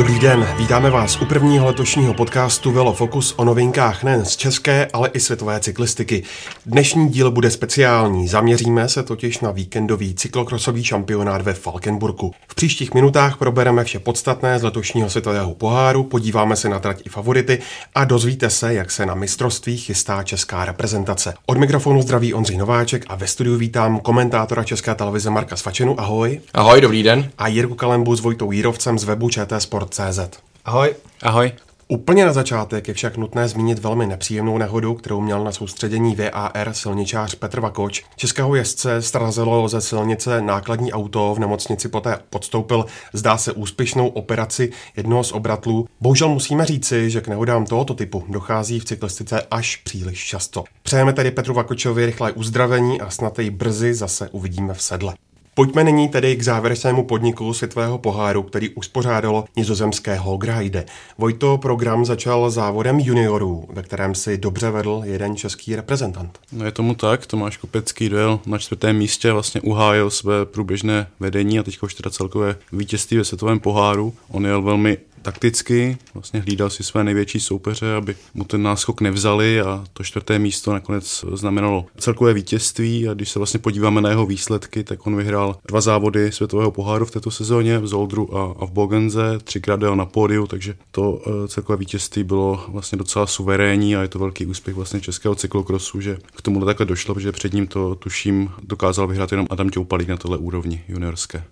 [0.00, 4.86] Dobrý den, vítáme vás u prvního letošního podcastu Velo Focus o novinkách nejen z české,
[4.92, 6.22] ale i světové cyklistiky.
[6.66, 12.32] Dnešní díl bude speciální, zaměříme se totiž na víkendový cyklokrosový šampionát ve Falkenburgu.
[12.48, 17.08] V příštích minutách probereme vše podstatné z letošního světového poháru, podíváme se na trať i
[17.08, 17.58] favority
[17.94, 21.34] a dozvíte se, jak se na mistrovství chystá česká reprezentace.
[21.46, 26.00] Od mikrofonu zdraví Ondřej Nováček a ve studiu vítám komentátora České televize Marka Svačenu.
[26.00, 26.40] Ahoj.
[26.54, 27.30] Ahoj, dobrý den.
[27.38, 30.20] A Jirku Kalembu s Vojtou Jírovcem z webu ČT Sport CZ.
[30.64, 30.94] Ahoj.
[31.22, 31.52] Ahoj.
[31.92, 36.72] Úplně na začátek je však nutné zmínit velmi nepříjemnou nehodu, kterou měl na soustředění VAR
[36.72, 38.04] silničář Petr Vakoč.
[38.16, 44.72] Českého jezdce strazilo ze silnice nákladní auto, v nemocnici poté podstoupil, zdá se, úspěšnou operaci
[44.96, 45.88] jednoho z obratlů.
[46.00, 50.64] Bohužel musíme říci, že k nehodám tohoto typu dochází v cyklistice až příliš často.
[50.82, 55.14] Přejeme tedy Petru Vakočovi rychlé uzdravení a snad jej brzy zase uvidíme v sedle.
[55.54, 60.84] Pojďme nyní tedy k závěrečnému podniku světového poháru, který uspořádalo nizozemské Holgride.
[61.18, 66.38] Vojto program začal závodem juniorů, ve kterém si dobře vedl jeden český reprezentant.
[66.52, 71.58] No je tomu tak, Tomáš Kopecký dojel na čtvrtém místě, vlastně uhájil své průběžné vedení
[71.58, 74.14] a teď už teda celkové vítězství ve světovém poháru.
[74.28, 79.60] On jel velmi takticky, vlastně hlídal si své největší soupeře, aby mu ten náskok nevzali
[79.60, 84.26] a to čtvrté místo nakonec znamenalo celkové vítězství a když se vlastně podíváme na jeho
[84.26, 88.66] výsledky, tak on vyhrál dva závody světového poháru v této sezóně v Zoldru a, a
[88.66, 93.96] v Bogenze, třikrát jel na pódiu, takže to uh, celkové vítězství bylo vlastně docela suverénní
[93.96, 97.52] a je to velký úspěch vlastně českého cyklokrosu, že k tomu takhle došlo, protože před
[97.52, 101.44] ním to tuším dokázal vyhrát jenom Adam Těupalík na tohle úrovni juniorské.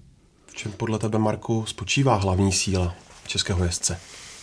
[0.46, 2.94] V čem podle tebe, Marku, spočívá hlavní síla
[3.28, 4.00] českého jezdce?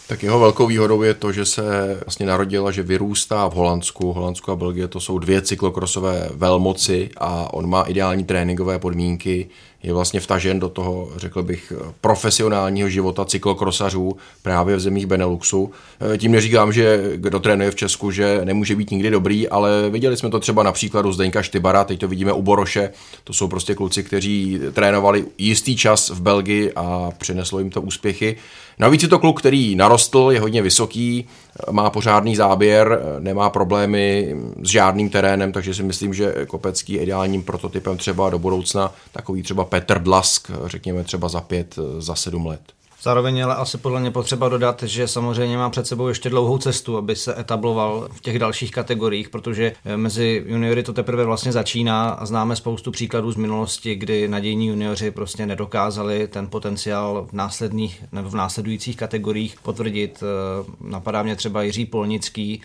[0.08, 1.64] Tak jeho velkou výhodou je to, že se
[2.06, 4.14] vlastně narodil a že vyrůstá v Holandsku.
[4.14, 9.50] Holandsku a Belgie to jsou dvě cyklokrosové velmoci a on má ideální tréninkové podmínky,
[9.86, 15.72] je vlastně vtažen do toho, řekl bych, profesionálního života cyklokrosařů právě v zemích Beneluxu.
[16.14, 20.18] E, tím neříkám, že kdo trénuje v Česku, že nemůže být nikdy dobrý, ale viděli
[20.18, 22.92] jsme to třeba na příkladu Zdeňka Štybara, teď to vidíme u Boroše.
[23.24, 28.38] To jsou prostě kluci, kteří trénovali jistý čas v Belgii a přineslo jim to úspěchy.
[28.80, 31.28] Navíc je to kluk, který narostl, je hodně vysoký,
[31.72, 37.44] má pořádný záběr, nemá problémy s žádným terénem, takže si myslím, že Kopecký je ideálním
[37.44, 42.62] prototypem třeba do budoucna, takový třeba Petr Dlask, řekněme třeba za pět, za sedm let.
[43.06, 46.98] Zároveň ale asi podle mě potřeba dodat, že samozřejmě má před sebou ještě dlouhou cestu,
[46.98, 52.10] aby se etabloval v těch dalších kategoriích, protože eh, mezi juniory to teprve vlastně začíná
[52.10, 58.04] a známe spoustu příkladů z minulosti, kdy nadějní junioři prostě nedokázali ten potenciál v následných
[58.12, 60.24] nebo v následujících kategoriích potvrdit.
[60.24, 62.62] Eh, napadá mě třeba Jiří Polnický,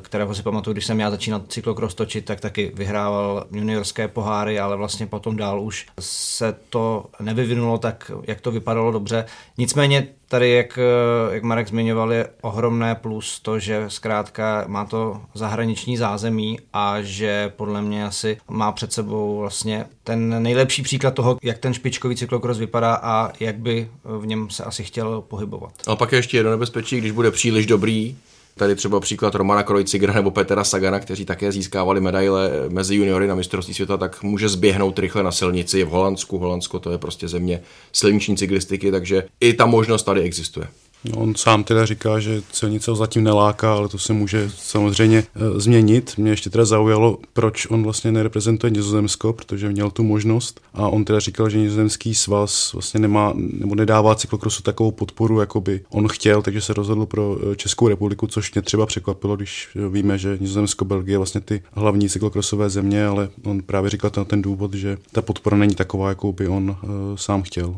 [0.00, 4.76] kterého si pamatuju, když jsem já začínal cyklokros točit, tak taky vyhrával juniorské poháry, ale
[4.76, 9.24] vlastně potom dál už se to nevyvinulo tak, jak to vypadalo dobře.
[9.58, 15.20] Nicméně tady, jak, eh, jak Marek zmiňoval, je ohromné plus to, že zkrátka má to
[15.34, 21.38] zahraniční zázemí a že podle mě asi má před sebou vlastně ten nejlepší příklad toho,
[21.42, 25.72] jak ten špičkový cyklokros vypadá a jak by v něm se asi chtěl pohybovat.
[25.86, 28.16] A pak je ještě jedno nebezpečí, když bude příliš dobrý,
[28.56, 33.34] Tady třeba příklad Romana Krojcigra nebo Petra Sagana, kteří také získávali medaile mezi juniory na
[33.34, 35.84] mistrovství světa, tak může zběhnout rychle na silnici.
[35.84, 37.62] V Holandsku, Holandsko to je prostě země
[37.92, 40.68] silniční cyklistiky, takže i ta možnost tady existuje.
[41.04, 45.18] No, on sám teda říká, že silnice ho zatím neláká, ale to se může samozřejmě
[45.18, 46.12] e, změnit.
[46.16, 51.04] Mě ještě teda zaujalo, proč on vlastně nereprezentuje Nizozemsko, protože měl tu možnost a on
[51.04, 56.08] teda říkal, že nizozemský svaz vlastně nemá nebo nedává cyklokrosu takovou podporu, jako by on
[56.08, 60.38] chtěl, takže se rozhodl pro e, Českou republiku, což mě třeba překvapilo, když víme, že
[60.40, 64.98] Nizozemsko, Belgie vlastně ty hlavní cyklokrosové země, ale on právě říkal ten, ten důvod, že
[65.12, 67.76] ta podpora není taková, jakou by on uh, sám chtěl.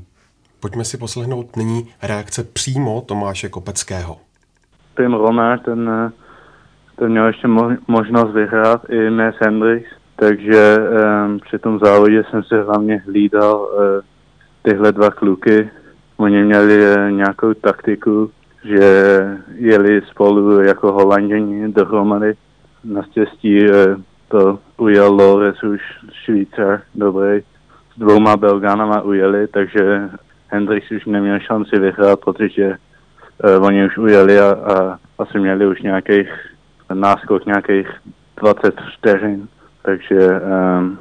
[0.67, 4.17] Pojďme si poslechnout nyní reakce přímo Tomáše Kopeckého.
[4.95, 5.17] Ten
[5.65, 6.11] ten, eh,
[6.97, 7.49] ten měl ještě
[7.89, 13.79] možnost vyhrát i Mes Hendrix, takže um, při tom závodě jsem se hlavně hlídal uh,
[14.63, 15.71] tyhle dva kluky.
[16.17, 18.31] Oni měli uh, nějakou taktiku,
[18.65, 19.21] že
[19.55, 22.35] jeli spolu jako holanděni dohromady.
[22.85, 23.67] Naštěstí
[24.29, 25.81] to ujel Lores už
[26.25, 27.41] Švýcar, dobrý.
[27.95, 30.11] S dvouma Belgánama ujeli, takže
[30.49, 35.83] Hendrix už neměl šanci vyhrát, protože uh, oni už ujeli a, a asi měli už
[35.83, 36.29] nějakých
[36.95, 37.89] náskok nějakých
[38.37, 39.49] 20 vteřin,
[39.83, 40.41] takže
[40.79, 40.99] um,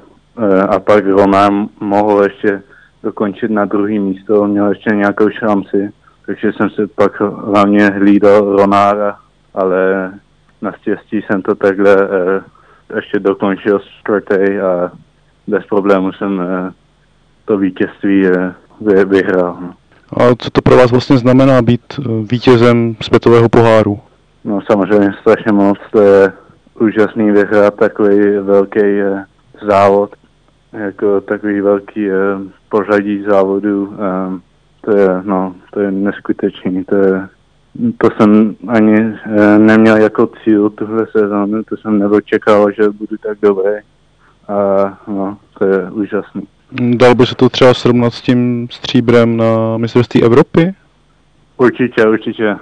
[0.70, 2.64] a pak Ronár mohl ještě
[3.04, 5.92] dokončit na druhý místo, měl ještě nějakou šanci,
[6.26, 9.20] takže jsem si pak hlavně hlídal Ronára,
[9.54, 10.12] ale
[10.62, 12.10] naštěstí jsem to takhle uh,
[12.96, 14.92] ještě dokončil čtvrtý a
[15.48, 16.46] bez problému jsem uh,
[17.46, 19.58] to vítězství uh, vy, vyhrál.
[20.18, 22.00] A co to pro vás vlastně znamená být
[22.32, 24.00] vítězem světového poháru?
[24.44, 26.34] No samozřejmě strašně moc, to je
[26.80, 28.80] úžasný vyhrát takový velký
[29.68, 30.16] závod,
[30.74, 32.08] jako takový velký
[32.70, 33.94] pořadí závodu.
[34.82, 37.28] To je, no, to je neskutečný, to je
[37.98, 43.38] to jsem ani e, neměl jako cíl tuhle sezónu, to jsem nedočekal, že budu tak
[43.42, 43.72] dobrý.
[44.48, 44.58] A
[45.08, 46.48] no, to je úžasný.
[46.80, 50.74] Dal by se to třeba srovnat s tím stříbrem na mistrovství Evropy?
[51.58, 52.56] Určitě, určitě.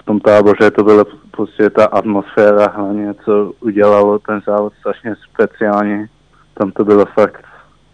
[0.00, 6.08] V tom táboře to byla prostě ta atmosféra hlavně, co udělalo ten závod strašně speciálně.
[6.54, 7.44] Tam to bylo fakt,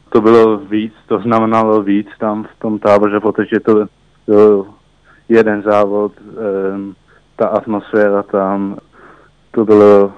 [0.08, 3.86] to bylo víc, to znamenalo víc tam v tom táboře, protože to
[4.26, 4.66] byl
[5.28, 6.12] jeden závod,
[6.74, 6.94] um,
[7.36, 8.76] ta atmosféra tam,
[9.50, 10.12] to bylo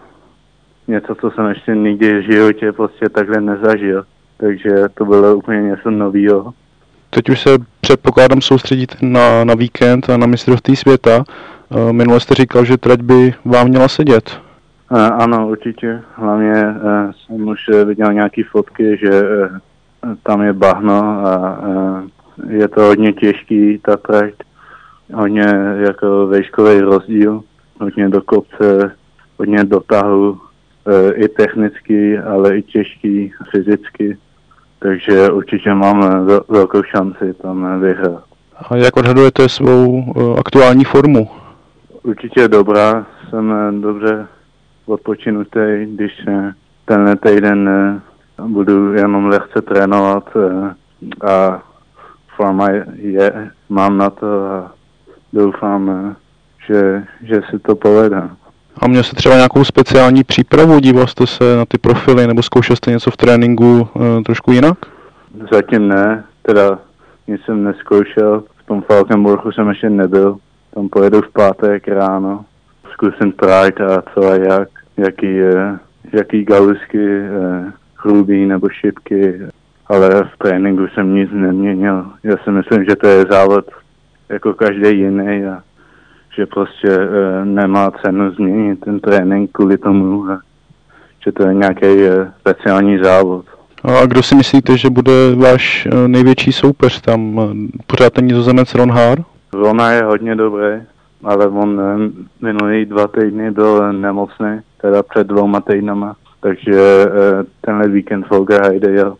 [0.89, 4.05] něco, co jsem ještě nikdy v životě prostě takhle nezažil.
[4.41, 6.53] Takže to bylo úplně něco nového.
[7.11, 7.51] Teď už se
[7.81, 11.25] předpokládám soustředit na, na víkend a na mistrovství světa.
[11.71, 14.41] Eh, minule jste říkal, že trať by vám měla sedět.
[14.91, 16.01] Uh, ano, určitě.
[16.15, 19.23] Hlavně uh, jsem už viděl nějaké fotky, že
[20.23, 21.61] tam je bahno a
[22.49, 24.35] je to hodně těžký ta trať
[25.13, 25.47] hodně
[25.77, 27.43] jako vejškový rozdíl,
[27.81, 28.97] hodně do kopce,
[29.39, 30.41] hodně dotahu,
[31.15, 34.19] i technicky, ale i těžký fyzicky.
[34.83, 38.25] Takže určitě mám velkou šanci tam vyhrát.
[38.71, 41.29] A jak odhadujete svou e, aktuální formu?
[42.03, 44.27] Určitě dobrá, jsem e, dobře
[44.87, 46.13] odpočinutý, když
[46.85, 47.71] tenhle týden
[48.47, 50.37] budu jenom lehce trénovat
[51.27, 51.63] a
[52.37, 54.73] forma je, mám na to a
[55.33, 56.17] doufám,
[56.67, 58.23] že, že si to povede.
[58.81, 60.81] A měl jste třeba nějakou speciální přípravu?
[60.81, 64.79] Díval jste se na ty profily nebo zkoušel jste něco v tréninku e, trošku jinak?
[65.53, 66.79] Zatím ne, teda
[67.29, 68.43] nic jsem neskoušel.
[68.57, 70.37] V tom Falkenburgu jsem ještě nebyl.
[70.75, 72.45] Tam pojedu v pátek ráno.
[72.93, 75.79] Zkusím trajt a co a jak, jaký, je,
[76.13, 77.31] jaký galusky, e,
[77.97, 79.41] hrubý nebo šipky,
[79.87, 82.07] ale v tréninku jsem nic neměnil.
[82.23, 83.65] Já si myslím, že to je závod
[84.29, 85.63] jako každý jiný a
[86.37, 90.41] že prostě e, nemá cenu změnit ten trénink kvůli tomu, a
[91.25, 93.45] že to je nějaký e, speciální závod.
[93.85, 97.41] A kdo si myslíte, že bude váš e, největší soupeř tam?
[97.87, 99.19] Pořád ten nizozemec Ron Haar?
[99.53, 100.83] Rona je hodně dobrý,
[101.25, 102.11] ale on e,
[102.41, 107.09] minulý dva týdny byl nemocný, teda před dvouma týdnama, takže e,
[107.61, 109.17] tenhle víkend Volker Heide jel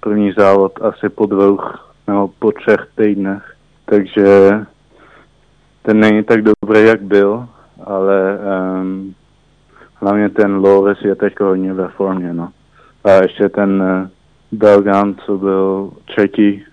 [0.00, 1.58] první závod asi po dvou
[2.06, 3.56] nebo po třech týdnech
[3.86, 4.50] takže
[5.86, 7.48] ten není tak dobrý, jak byl,
[7.84, 8.38] ale
[8.80, 9.14] um,
[9.94, 12.48] hlavně ten Loris je teď hodně ve formě, no.
[13.04, 14.08] A ještě ten uh,
[14.58, 16.64] Belgan, co byl třetí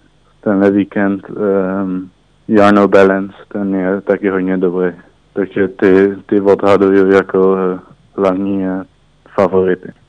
[0.41, 2.09] tenhle víkend, um,
[2.47, 4.91] Jarno Balance, ten je taky hodně dobrý.
[5.33, 7.79] Takže ty, ty odhaduju jako uh,
[8.15, 8.83] hlavní uh,
[9.35, 10.02] favority.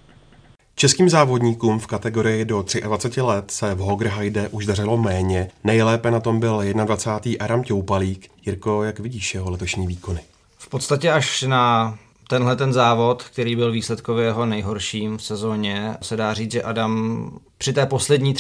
[0.77, 5.51] Českým závodníkům v kategorii do 23 let se v Hogrheide už dařilo méně.
[5.65, 7.45] Nejlépe na tom byl 21.
[7.45, 8.31] Aram Toupalík.
[8.47, 10.21] Jirko, jak vidíš jeho letošní výkony?
[10.59, 16.17] V podstatě až na tenhle ten závod, který byl výsledkově jeho nejhorším v sezóně, se
[16.17, 18.35] dá říct, že Adam při té poslední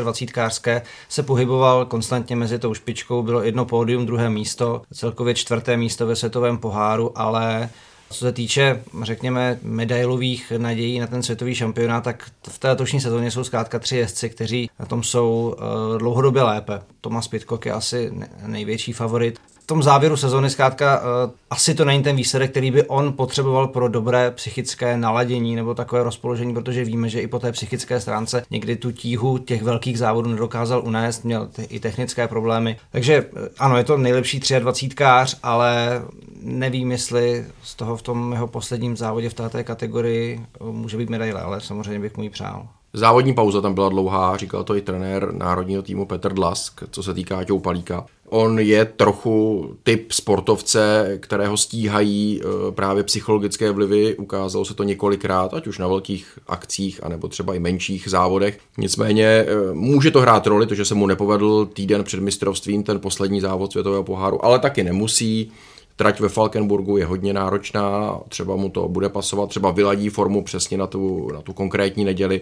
[0.00, 5.76] 23 kářské se pohyboval konstantně mezi tou špičkou, bylo jedno pódium, druhé místo, celkově čtvrté
[5.76, 7.70] místo ve světovém poháru, ale
[8.10, 13.30] co se týče, řekněme, medailových nadějí na ten světový šampionát, tak v té letošní sezóně
[13.30, 16.80] jsou zkrátka tři jezdci, kteří na tom jsou uh, dlouhodobě lépe.
[17.06, 18.12] Tomas Pitcock je asi
[18.46, 22.82] největší favorit v tom závěru sezóny zkrátka uh, asi to není ten výsledek, který by
[22.82, 27.52] on potřeboval pro dobré psychické naladění nebo takové rozpoložení, protože víme, že i po té
[27.52, 32.76] psychické stránce někdy tu tíhu těch velkých závodů nedokázal unést, měl i technické problémy.
[32.90, 36.02] Takže uh, ano, je to nejlepší 23 kář, ale
[36.40, 41.10] nevím, jestli z toho v tom jeho posledním závodě v této kategorii uh, může být
[41.10, 42.68] medaile, ale samozřejmě bych mu ji přál.
[42.98, 47.14] Závodní pauza tam byla dlouhá, říkal to i trenér národního týmu Petr Dlask, co se
[47.14, 48.06] týká Palíka.
[48.28, 54.16] On je trochu typ sportovce, kterého stíhají eh, právě psychologické vlivy.
[54.16, 58.58] Ukázalo se to několikrát, ať už na velkých akcích, anebo třeba i menších závodech.
[58.78, 63.00] Nicméně eh, může to hrát roli, to, že se mu nepovedl týden před mistrovstvím ten
[63.00, 65.52] poslední závod světového poháru, ale taky nemusí
[65.96, 70.78] trať ve Falkenburgu je hodně náročná, třeba mu to bude pasovat, třeba vyladí formu přesně
[70.78, 72.40] na tu, na tu konkrétní neděli.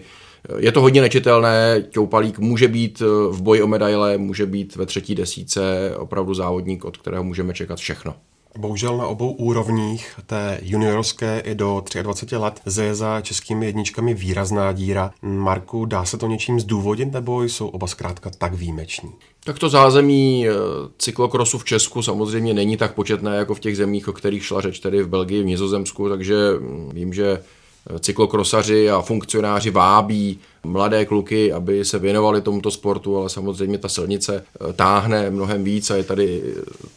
[0.57, 2.99] Je to hodně nečitelné, Ťoupalík může být
[3.29, 7.79] v boji o medaile, může být ve třetí desíce opravdu závodník, od kterého můžeme čekat
[7.79, 8.15] všechno.
[8.57, 14.71] Bohužel na obou úrovních, té juniorské i do 23 let, je za českými jedničkami výrazná
[14.71, 15.11] díra.
[15.21, 19.09] Marku, dá se to něčím zdůvodit, nebo jsou oba zkrátka tak výjimeční?
[19.43, 20.51] Tak to zázemí eh,
[20.97, 24.79] cyklokrosu v Česku samozřejmě není tak početné jako v těch zemích, o kterých šla řeč,
[24.79, 27.64] tedy v Belgii, v Nizozemsku, takže hm, vím, že eh,
[27.99, 34.43] cyklokrosaři a funkcionáři vábí mladé kluky, aby se věnovali tomuto sportu, ale samozřejmě ta silnice
[34.69, 36.43] eh, táhne mnohem víc a je tady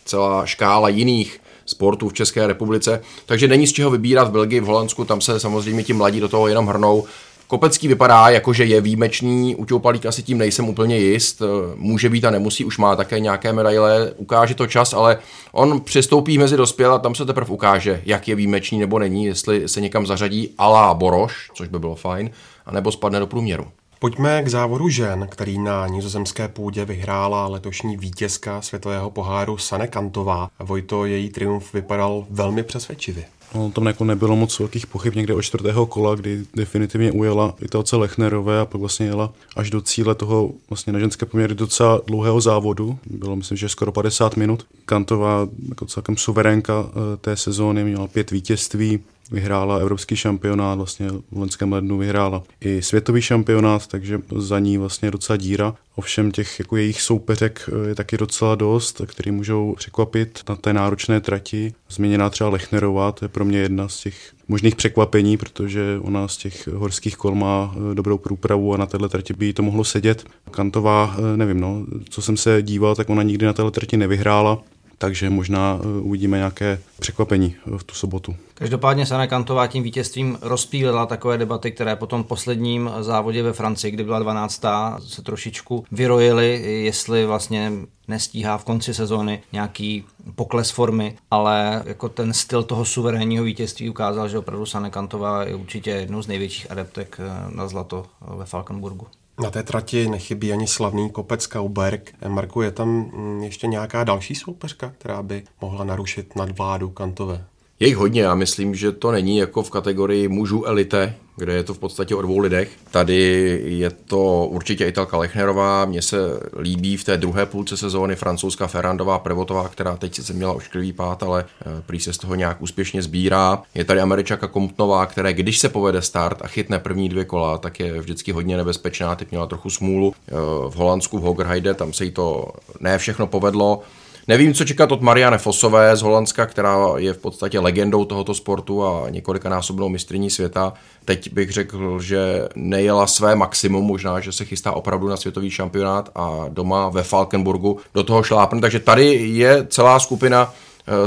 [0.05, 4.65] celá škála jiných sportů v České republice, takže není z čeho vybírat v Belgii, v
[4.65, 7.05] Holandsku, tam se samozřejmě ti mladí do toho jenom hrnou.
[7.49, 11.43] Kopecký vypadá jako, že je výjimečný, u Ťoupalík asi tím nejsem úplně jist,
[11.75, 15.19] může být a nemusí, už má také nějaké medaile, ukáže to čas, ale
[15.53, 19.69] on přistoupí mezi dospěl a tam se teprve ukáže, jak je výjimečný nebo není, jestli
[19.69, 22.31] se někam zařadí alá Boroš, což by bylo fajn,
[22.67, 23.67] anebo spadne do průměru.
[23.99, 30.51] Pojďme k závodu žen, který na nizozemské půdě vyhrála letošní vítězka světového poháru Sane Kantová.
[30.59, 33.25] Vojto, její triumf vypadal velmi přesvědčivě.
[33.55, 37.97] No, tam jako nebylo moc velkých pochyb někde od čtvrtého kola, kdy definitivně ujela Italce
[37.97, 42.41] Lechnerové a pak vlastně jela až do cíle toho vlastně na ženské poměry docela dlouhého
[42.41, 42.99] závodu.
[43.07, 44.67] Bylo myslím, že skoro 50 minut.
[44.85, 49.01] Kantová jako celkem suverénka eh, té sezóny měla pět vítězství,
[49.31, 55.11] vyhrála evropský šampionát, vlastně v loňském lednu vyhrála i světový šampionát, takže za ní vlastně
[55.11, 55.75] docela díra.
[55.97, 60.73] Ovšem těch jako jejich soupeřek eh, je taky docela dost, který můžou překvapit na té
[60.73, 61.75] náročné trati.
[61.91, 66.37] Změněná třeba Lechnerová, to je pro mě jedna z těch možných překvapení, protože ona z
[66.37, 69.85] těch horských kol má eh, dobrou průpravu a na této trati by jí to mohlo
[69.85, 70.25] sedět.
[70.51, 74.63] Kantová, eh, nevím, no, co jsem se díval, tak ona nikdy na této trati nevyhrála,
[74.99, 78.37] takže možná eh, uvidíme nějaké překvapení eh, v tu sobotu.
[78.55, 84.05] Každopádně Sana Kantová tím vítězstvím rozpílila takové debaty, které potom posledním závodě ve Francii, kdy
[84.05, 84.63] byla 12.
[84.99, 87.73] se trošičku vyrojily, jestli vlastně
[88.09, 94.29] nestíhá v konci sezóny nějaký pokles formy, ale jako ten styl toho suverénního vítězství ukázal,
[94.29, 99.07] že opravdu Sana Kantová je určitě jednou z největších adeptek eh, na zlato ve Falkenburgu.
[99.43, 102.15] Na té trati nechybí ani slavný kopec Kauberg.
[102.29, 107.45] Marku, je tam mm, ještě nějaká další soupeřka, která by mohla narušit nadvládu Kantové?
[107.81, 111.63] Je jich hodně, já myslím, že to není jako v kategorii mužů elite, kde je
[111.63, 112.71] to v podstatě o dvou lidech.
[112.91, 116.17] Tady je to určitě Italka Lechnerová, mně se
[116.59, 121.23] líbí v té druhé půlce sezóny francouzská Ferrandová Prevotová, která teď se měla ošklivý pád,
[121.23, 123.63] ale eh, prý se z toho nějak úspěšně sbírá.
[123.75, 127.81] Je tady Američaka Komptnová, která když se povede start a chytne první dvě kola, tak
[127.81, 130.15] je vždycky hodně nebezpečná, teď měla trochu smůlu.
[130.29, 130.33] Eh,
[130.69, 132.45] v Holandsku v Hogerheide tam se jí to
[132.81, 133.83] ne všechno povedlo,
[134.29, 138.85] Nevím, co čekat od Marianne Fosové z Holandska, která je v podstatě legendou tohoto sportu
[138.85, 140.73] a několikanásobnou mistrní světa.
[141.05, 146.11] Teď bych řekl, že nejela své maximum, možná, že se chystá opravdu na světový šampionát
[146.15, 148.61] a doma ve Falkenburgu do toho šlápne.
[148.61, 150.55] Takže tady je celá skupina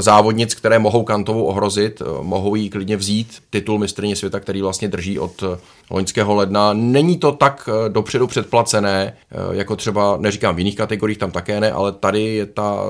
[0.00, 4.88] závodnic, které mohou Kantovou ohrozit, eh, mohou jí klidně vzít titul mistrně světa, který vlastně
[4.88, 5.58] drží od eh,
[5.90, 6.72] loňského ledna.
[6.72, 9.16] Není to tak dopředu předplacené,
[9.50, 12.84] jako třeba, neříkám v jiných kategoriích, tam také ne, ale tady je ta,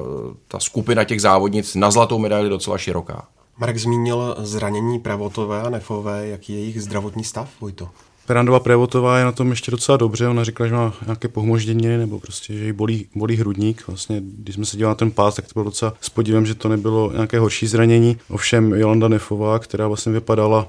[0.49, 3.27] ta skupina těch závodnic na zlatou medaili docela široká.
[3.59, 7.89] Marek zmínil zranění Pravotové a Nefové, jaký je jejich zdravotní stav, Vojto?
[8.27, 12.21] Perandova Prevotová je na tom ještě docela dobře, ona říkala, že má nějaké pohmožděniny nebo
[12.21, 13.85] prostě, že jí bolí, bolí hrudník.
[13.87, 16.55] Vlastně, když jsme se dívali na ten pás, tak to bylo docela s podívem, že
[16.55, 18.17] to nebylo nějaké horší zranění.
[18.31, 20.69] Ovšem Jolanda Nefová, která vlastně vypadala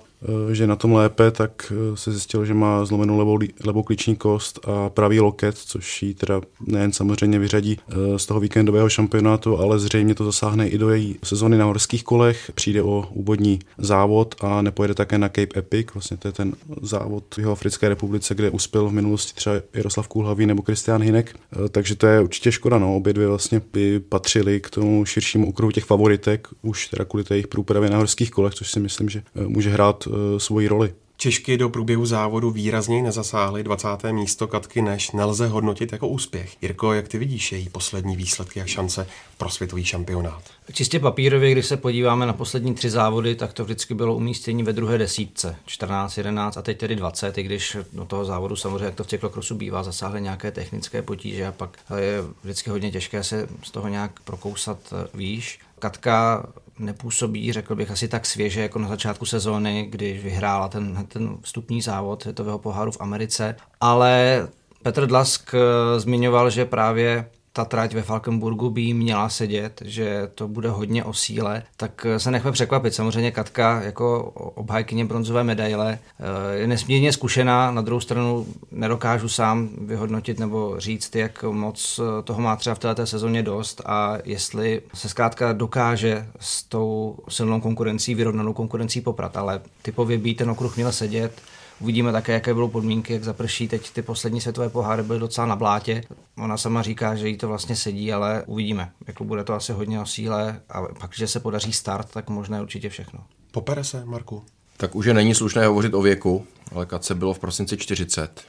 [0.52, 4.60] že na tom lépe, tak eh, se zjistilo, že má zlomenou levou, levou klíční kost
[4.68, 9.80] a pravý loket, což ji teda nejen samozřejmě vyřadí eh, z toho víkendového šampionátu, ale
[9.80, 12.52] zřejmě to zasáhne i do její sezony na horských kolech.
[12.56, 17.24] Přijde o úvodní závod a nepojede také na Cape Epic, vlastně to je ten závod
[17.36, 21.36] v jeho Africké republice, kde uspěl v minulosti třeba Jaroslav Kulhavý nebo Kristián Hinek.
[21.70, 22.96] Takže to je určitě škoda, no.
[22.96, 27.34] Obě dvě vlastně by patřily k tomu širšímu okruhu těch favoritek, už teda kvůli té
[27.34, 30.94] jejich průpravě na horských kolech, což si myslím, že může hrát Eh, svoji roli.
[31.18, 33.64] Češky do průběhu závodu výrazněji nezasáhly.
[33.64, 33.88] 20.
[34.12, 36.56] místo Katky Neš nelze hodnotit jako úspěch.
[36.62, 40.44] Jirko, jak ty vidíš její poslední výsledky a šance pro světový šampionát?
[40.74, 44.74] Čistě papírově, když se podíváme na poslední tři závody, tak to vždycky bylo umístění ve
[44.74, 45.56] druhé desítce.
[45.66, 49.08] 14, 11 a teď tedy 20, i když do toho závodu samozřejmě, jak to v
[49.08, 53.88] cyklokrosu bývá, zasáhly nějaké technické potíže a pak je vždycky hodně těžké se z toho
[53.88, 55.60] nějak prokousat eh, výš.
[55.84, 56.46] Katka
[56.80, 61.82] nepůsobí, řekl bych, asi tak svěže jako na začátku sezóny, když vyhrála ten, ten vstupní
[61.82, 64.48] závod světového poháru v Americe, ale
[64.84, 70.48] Petr Dlask eh, zmiňoval, že právě ta trať ve Falkenburgu by měla sedět, že to
[70.48, 72.94] bude hodně o síle, tak se nechme překvapit.
[72.94, 79.70] Samozřejmě Katka jako obhajkyně bronzové medaile eh, je nesmírně zkušená, na druhou stranu nedokážu sám
[79.82, 85.10] vyhodnotit nebo říct, jak moc toho má třeba v této sezóně dost a jestli se
[85.10, 90.92] zkrátka dokáže s tou silnou konkurencí, vyrovnanou konkurencí poprat, ale typově by ten okruh měl
[90.92, 91.42] sedět,
[91.80, 93.68] Uvidíme také, jaké budou podmínky, jak zaprší.
[93.68, 96.04] Teď ty poslední světové poháry byly docela na blátě.
[96.38, 98.92] Ona sama říká, že jí to vlastně sedí, ale uvidíme.
[99.08, 102.62] Jako bude to asi hodně o síle a pak, že se podaří start, tak možná
[102.62, 103.20] určitě všechno.
[103.52, 104.44] Popere se, Marku?
[104.78, 108.42] Tak už je není slušné hovořit o věku, ale Katce bylo v prosinci 40.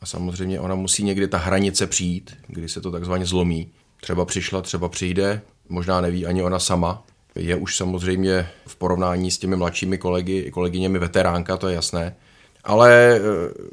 [0.00, 3.68] A samozřejmě ona musí někdy ta hranice přijít, kdy se to takzvaně zlomí.
[4.00, 7.02] Třeba přišla, třeba přijde, možná neví ani ona sama.
[7.34, 12.16] Je už samozřejmě v porovnání s těmi mladšími kolegy, kolegyněmi veteránka, to je jasné.
[12.66, 13.20] Ale e,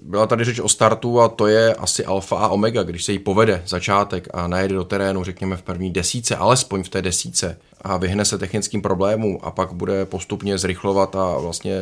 [0.02, 3.20] byla tady řeč o startu a to je asi alfa a omega, když se jí
[3.20, 7.98] povede začátek a najede do terénu, řekněme v první desíce, alespoň v té desíce a
[7.98, 11.80] vyhne se technickým problémům a pak bude postupně zrychlovat a vlastně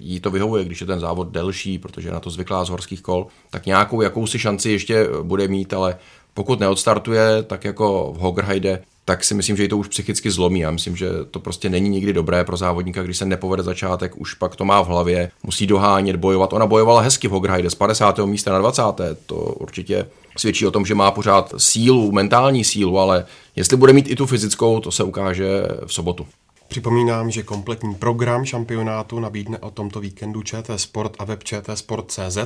[0.00, 3.02] jí to vyhovuje, když je ten závod delší, protože je na to zvyklá z horských
[3.02, 5.96] kol, tak nějakou jakousi šanci ještě bude mít, ale
[6.34, 10.60] pokud neodstartuje, tak jako v Hoggerheide, tak si myslím, že ji to už psychicky zlomí.
[10.60, 14.34] Já myslím, že to prostě není nikdy dobré pro závodníka, když se nepovede začátek, už
[14.34, 16.52] pak to má v hlavě, musí dohánět, bojovat.
[16.52, 18.18] Ona bojovala hezky v Hograjde z 50.
[18.18, 18.82] místa na 20.
[19.26, 23.24] To určitě svědčí o tom, že má pořád sílu, mentální sílu, ale
[23.56, 26.26] jestli bude mít i tu fyzickou, to se ukáže v sobotu.
[26.74, 31.40] Připomínám, že kompletní program šampionátu nabídne o tomto víkendu ČT Sport a web
[31.74, 32.38] Sport.cz.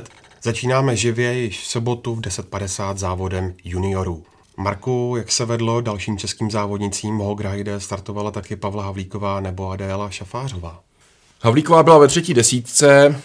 [0.43, 4.23] Začínáme živě již v sobotu v 10.50 závodem juniorů.
[4.57, 10.79] Marku, jak se vedlo dalším českým závodnicím Hograjde startovala taky Pavla Havlíková nebo Adéla Šafářová?
[11.41, 13.21] Havlíková byla ve třetí desítce,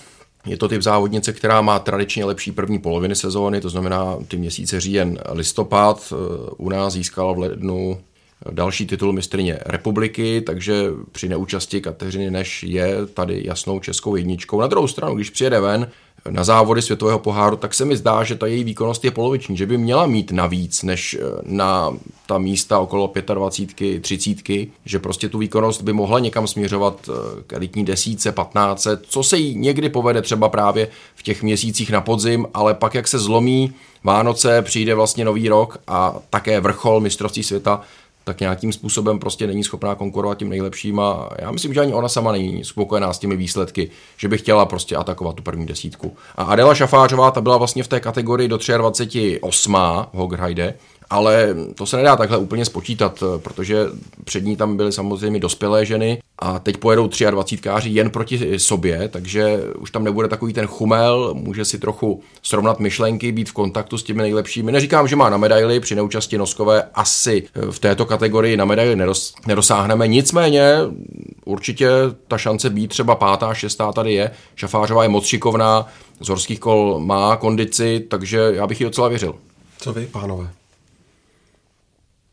[0.47, 4.81] je to typ závodnice, která má tradičně lepší první poloviny sezóny, to znamená ty měsíce
[4.81, 6.13] říjen, listopad.
[6.57, 8.01] U nás získala v lednu
[8.51, 14.61] další titul mistrně republiky, takže při neúčasti Kateřiny Neš je tady jasnou českou jedničkou.
[14.61, 15.89] Na druhou stranu, když přijede ven,
[16.31, 19.67] na závody světového poháru, tak se mi zdá, že ta její výkonnost je poloviční, že
[19.67, 21.93] by měla mít navíc než eh, na
[22.27, 24.37] ta místa okolo 25, 30,
[24.85, 29.37] že prostě tu výkonnost by mohla někam směřovat eh, k elitní desíce, 15, co se
[29.37, 33.73] jí někdy povede třeba právě v těch měsících na podzim, ale pak jak se zlomí
[34.05, 37.81] Vánoce, přijde vlastně nový rok a také vrchol mistrovství světa,
[38.25, 42.09] tak nějakým způsobem prostě není schopná konkurovat tím nejlepším a já myslím, že ani ona
[42.09, 46.17] sama není spokojená s těmi výsledky, že by chtěla prostě atakovat tu první desítku.
[46.37, 50.75] A Adela Šafářová, ta byla vlastně v té kategorii do 23 osmá v Hogheide,
[51.11, 53.87] ale to se nedá takhle úplně spočítat, protože
[54.25, 59.09] před ní tam byly samozřejmě dospělé ženy a teď pojedou 23 káři jen proti sobě,
[59.09, 63.99] takže už tam nebude takový ten chumel, může si trochu srovnat myšlenky, být v kontaktu
[63.99, 64.73] s těmi nejlepšími.
[64.73, 69.35] Neříkám, že má na medaily, při neúčasti Noskové asi v této kategorii na medaily nedos,
[69.47, 70.75] nedosáhneme, nicméně
[71.45, 71.89] určitě
[72.29, 74.31] ta šance být třeba pátá, šestá tady je.
[74.57, 75.87] Šafářová je moc šikovná,
[76.21, 79.35] z horských kol má kondici, takže já bych ji docela věřil.
[79.79, 80.49] Co vy, pánové?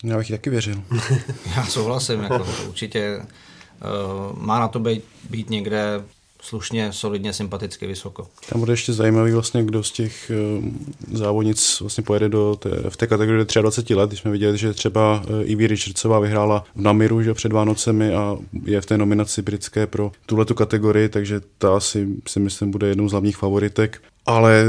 [0.04, 0.84] Já bych taky věřil.
[1.56, 6.04] Já souhlasím, jako určitě uh, má na to být, být někde
[6.42, 8.28] slušně, solidně, sympaticky vysoko.
[8.50, 12.98] Tam bude ještě zajímavý vlastně, kdo z těch uh, závodnic vlastně pojede do té, v
[12.98, 17.24] té kategorii 23 let, když jsme viděli, že třeba uh, Ivy Richardsová vyhrála v Namiru
[17.24, 22.08] že před Vánocemi a je v té nominaci britské pro tuhletu kategorii, takže ta asi
[22.28, 24.02] si myslím bude jednou z hlavních favoritek.
[24.26, 24.64] Ale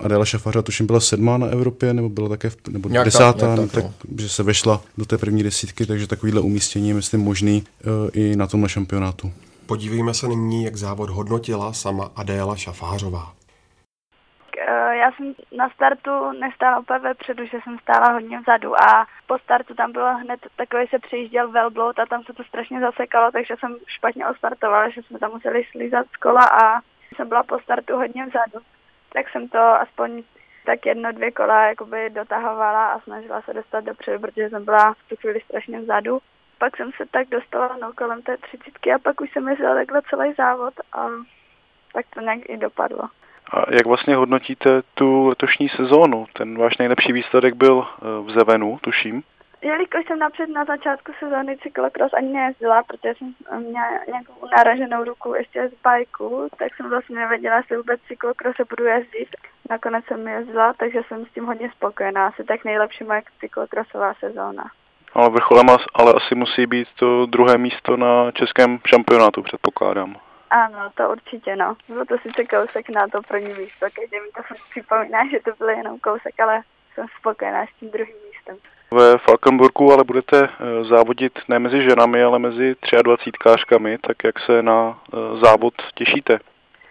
[0.00, 3.72] Adela Šafařa tuším byla sedmá na Evropě, nebo byla také v, nebo nějak desátá, tak,
[3.72, 3.92] tak, no.
[4.18, 8.36] že se vešla do té první desítky, takže takovýhle umístění je myslím možný uh, i
[8.36, 9.32] na tomhle šampionátu.
[9.66, 13.32] Podívejme se nyní, jak závod hodnotila sama Adéla Šafářová.
[14.68, 19.38] Eh, já jsem na startu nestála úplně vepředu, že jsem stála hodně vzadu a po
[19.38, 23.54] startu tam bylo hned takový se přejížděl velbloud a tam se to strašně zasekalo, takže
[23.60, 26.80] jsem špatně ostartovala, že jsme tam museli slízat z kola a
[27.16, 28.64] jsem byla po startu hodně vzadu
[29.12, 30.22] tak jsem to aspoň
[30.66, 35.08] tak jedno, dvě kola jakoby dotahovala a snažila se dostat dopředu, protože jsem byla v
[35.08, 36.18] tu chvíli strašně vzadu.
[36.58, 40.02] Pak jsem se tak dostala no, kolem té třicítky a pak už jsem jezdila takhle
[40.10, 41.08] celý závod a
[41.92, 43.08] tak to nějak i dopadlo.
[43.52, 46.26] A jak vlastně hodnotíte tu letošní sezónu?
[46.32, 49.22] Ten váš nejlepší výsledek byl eh, v Zevenu, tuším.
[49.62, 55.34] Jelikož jsem napřed na začátku sezóny cyklokros ani nejezdila, protože jsem měla nějakou naraženou ruku
[55.34, 59.28] ještě z bajku, tak jsem vlastně nevěděla, jestli vůbec cyklokrase budu jezdit.
[59.70, 62.26] Nakonec jsem jezdila, takže jsem s tím hodně spokojená.
[62.26, 64.64] Asi tak nejlepší moje cyklokrosová sezóna.
[65.14, 70.16] Ale vrcholem ale asi musí být to druhé místo na českém šampionátu, předpokládám.
[70.50, 71.76] Ano, to určitě, no.
[71.88, 75.70] Bylo to sice kousek na to první místo, každý mi to připomíná, že to bylo
[75.70, 76.62] jenom kousek, ale
[76.94, 78.72] jsem spokojená s tím druhým místem.
[78.90, 84.38] Ve Falkenburgu ale budete eh, závodit ne mezi ženami, ale mezi 23 kářkami, tak jak
[84.38, 86.38] se na eh, závod těšíte?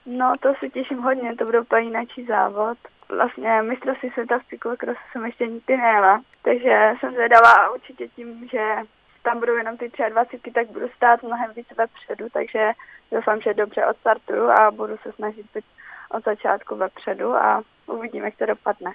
[0.06, 2.78] No, to se těším hodně, to bude úplně jináčí závod.
[3.10, 8.48] Vlastně mistrovství světa v cyklokrosu jsem ještě nikdy nejela, takže jsem zvědavá a určitě tím,
[8.52, 8.76] že
[9.24, 12.72] tam budou jenom ty 23, tak budu stát mnohem víc vepředu, takže
[13.12, 15.66] doufám, že dobře odstartuju a budu se snažit být
[16.12, 18.92] od začátku vepředu a uvidíme, jak to dopadne.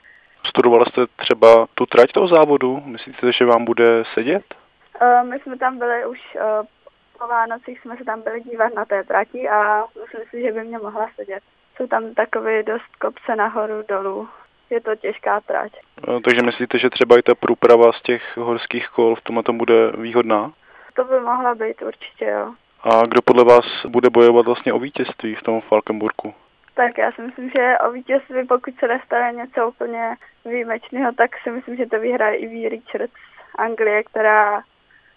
[0.48, 2.82] Studovala jste třeba tu trať toho závodu?
[2.84, 4.44] Myslíte, že vám bude sedět?
[5.02, 6.66] Uh, my jsme tam byli už uh,
[7.18, 10.64] po Vánocích, jsme se tam byli dívat na té trati a myslím si, že by
[10.64, 11.42] mě mohla sedět.
[11.76, 14.28] Jsou tam takové dost kopce nahoru, dolů.
[14.70, 15.72] Je to těžká trať.
[16.08, 19.58] Uh, takže myslíte, že třeba i ta průprava z těch horských kol v tomhle tom
[19.58, 20.52] bude výhodná?
[20.94, 22.54] To by mohla být určitě, jo.
[22.82, 26.34] A kdo podle vás bude bojovat vlastně o vítězství v tom Falkenburgu?
[26.76, 31.50] Tak já si myslím, že o vítězství, pokud se nestane něco úplně výjimečného, tak si
[31.50, 32.68] myslím, že to vyhraje i V.
[32.68, 34.62] Richards z Anglie, která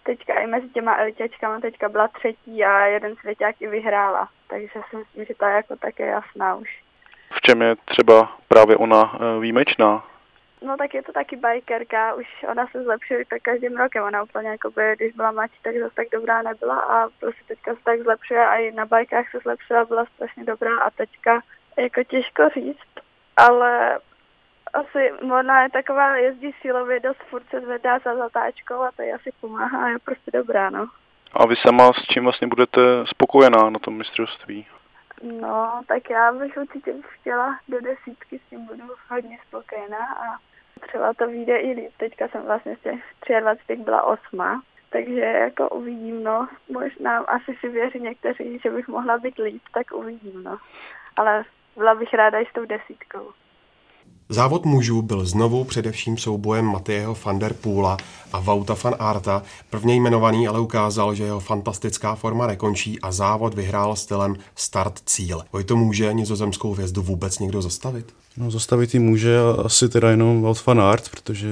[0.02, 4.28] teďka i mezi těma elitěčkama teďka byla třetí a jeden svěťák i vyhrála.
[4.48, 6.68] Takže si myslím, že ta je jako také jasná už.
[7.32, 10.09] V čem je třeba právě ona eh, výjimečná?
[10.62, 14.48] No tak je to taky bikerka, už ona se zlepšuje tak každým rokem, ona úplně
[14.48, 18.02] jako by, když byla mladší, tak zase tak dobrá nebyla a prostě teďka se tak
[18.02, 21.40] zlepšuje a i na bajkách se zlepšila, byla strašně dobrá a teďka
[21.78, 22.90] jako těžko říct,
[23.36, 23.98] ale
[24.72, 29.14] asi ona je taková, jezdí silově, dost furt se zvedá za zatáčkou a to je
[29.14, 30.86] asi pomáhá, je prostě dobrá, no.
[31.32, 34.66] A vy sama s čím vlastně budete spokojená na tom mistrovství?
[35.22, 40.49] No, tak já bych určitě chtěla do desítky, s tím budu hodně spokojená a
[40.80, 41.92] třeba to vyjde i líp.
[41.96, 43.00] Teďka jsem vlastně z těch
[43.40, 46.48] 23 byla osma, takže jako uvidím, no.
[46.68, 50.58] Možná asi si věří někteří, že bych mohla být líp, tak uvidím, no.
[51.16, 51.44] Ale
[51.76, 53.32] byla bych ráda i s tou desítkou.
[54.32, 57.96] Závod mužů byl znovu především soubojem Matějeho van der Poola
[58.32, 59.42] a Vauta van Arta.
[59.70, 65.42] Prvně jmenovaný ale ukázal, že jeho fantastická forma nekončí a závod vyhrál stylem start-cíl.
[65.64, 68.14] to může nizozemskou hvězdu vůbec někdo zastavit?
[68.36, 71.48] No, zastavit ji může asi teda jenom Wout van Aert, protože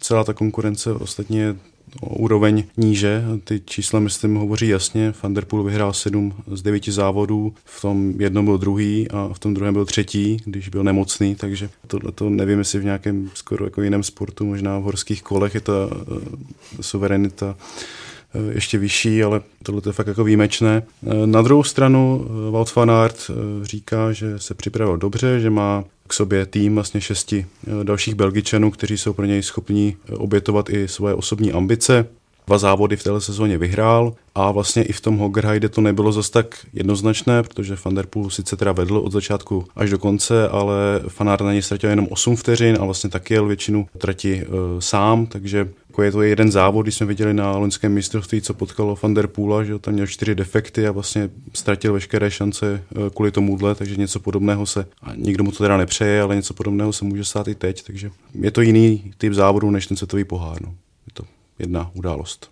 [0.00, 1.56] celá ta konkurence ostatně
[2.00, 3.24] o úroveň níže.
[3.44, 5.14] Ty čísla, myslím, hovoří jasně.
[5.22, 9.38] Van der Poel vyhrál 7 z 9 závodů, v tom jednom byl druhý a v
[9.38, 13.64] tom druhém byl třetí, když byl nemocný, takže tohle to nevím, jestli v nějakém skoro
[13.64, 16.18] jako jiném sportu, možná v horských kolech je ta uh,
[16.80, 17.56] suverenita
[18.34, 20.82] eh, ještě vyšší, ale tohle je fakt jako výjimečné.
[21.06, 23.30] Eh, na druhou stranu Wout van Aert
[23.62, 27.46] říká, že se připravil dobře, že má k sobě tým vlastně šesti
[27.80, 32.06] eh, dalších Belgičanů, kteří jsou pro něj schopni eh, obětovat i svoje osobní ambice.
[32.46, 36.30] Dva závody v této sezóně vyhrál a vlastně i v tom Hoggerheide to nebylo zas
[36.30, 40.74] tak jednoznačné, protože Van der Poel sice teda vedl od začátku až do konce, ale
[41.08, 44.46] Fanár na něj ztratil jenom 8 vteřin a vlastně taky jel většinu trati e,
[44.78, 48.98] sám, takže jako je to jeden závod, když jsme viděli na loňském mistrovství, co potkalo
[49.02, 53.30] Van der Poola, že tam měl čtyři defekty a vlastně ztratil veškeré šance e, kvůli
[53.30, 57.04] tomuhle, takže něco podobného se, a nikdo mu to teda nepřeje, ale něco podobného se
[57.04, 60.62] může stát i teď, takže je to jiný typ závodu než ten světový pohár.
[60.62, 60.68] No.
[61.06, 61.24] Je to
[61.58, 62.50] jedna událost.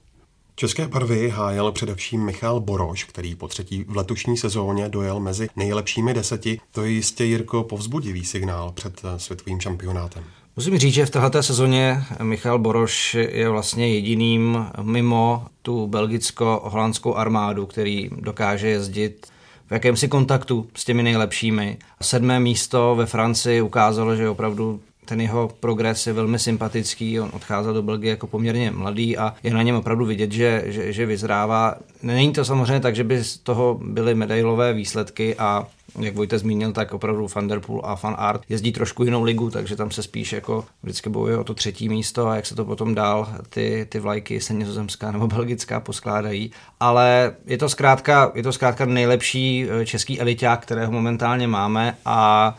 [0.57, 6.15] České barvy hájel především Michal Boroš, který po třetí v letošní sezóně dojel mezi nejlepšími
[6.15, 6.61] deseti.
[6.73, 10.25] To je jistě, Jirko, povzbudivý signál před eh, světovým šampionátem.
[10.57, 17.67] Musím říct, že v této sezóně Michal Boroš je vlastně jediným mimo tu belgicko-holandskou armádu,
[17.67, 19.27] který dokáže jezdit
[19.67, 21.79] v jakémsi kontaktu s těmi nejlepšími.
[22.03, 27.75] Sedmé místo ve Francii ukázalo, že opravdu ten jeho progres je velmi sympatický, on odcházel
[27.75, 31.75] do Belgie jako poměrně mladý a je na něm opravdu vidět, že, že, že vyzrává.
[32.03, 35.67] Není to samozřejmě tak, že by z toho byly medailové výsledky a
[36.01, 39.51] jak Vojte zmínil, tak opravdu Van Der Poel a Van Art jezdí trošku jinou ligu,
[39.51, 42.65] takže tam se spíš jako vždycky bojuje o to třetí místo a jak se to
[42.65, 46.51] potom dál ty, ty vlajky se nizozemská nebo belgická poskládají.
[46.81, 52.57] Ale je to zkrátka, je to zkrátka nejlepší eh, český eliták, kterého momentálně máme a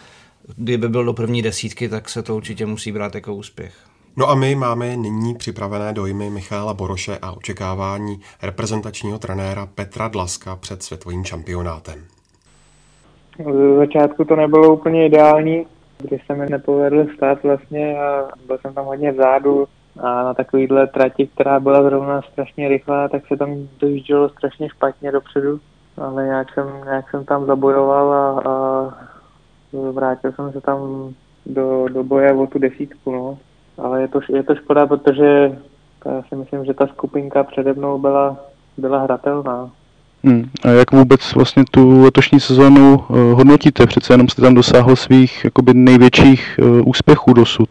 [0.57, 3.73] kdyby byl do první desítky, tak se to určitě musí brát jako úspěch.
[4.17, 10.55] No a my máme nyní připravené dojmy Michála Boroše a očekávání reprezentačního trenéra Petra Dlaska
[10.55, 11.99] před světovým šampionátem.
[13.39, 15.65] Z začátku to nebylo úplně ideální,
[15.97, 19.67] když se mi nepovedl stát vlastně a byl jsem tam hodně vzadu
[19.99, 25.11] a na takovýhle trati, která byla zrovna strašně rychlá, tak se tam dojíždělo strašně špatně
[25.11, 25.59] dopředu,
[25.97, 28.93] ale nějak jsem, nějak jsem tam zabojoval a, a
[29.91, 31.09] vrátil jsem se tam
[31.45, 33.37] do, do boje o tu desítku, no.
[33.77, 35.57] Ale je to, je to škoda, protože
[36.05, 38.37] já si myslím, že ta skupinka přede mnou byla,
[38.77, 39.69] byla hratelná.
[40.23, 40.49] Hmm.
[40.63, 43.85] A jak vůbec vlastně tu letošní sezónu uh, hodnotíte?
[43.85, 47.69] Přece jenom jste tam dosáhl svých jakoby největších uh, úspěchů dosud.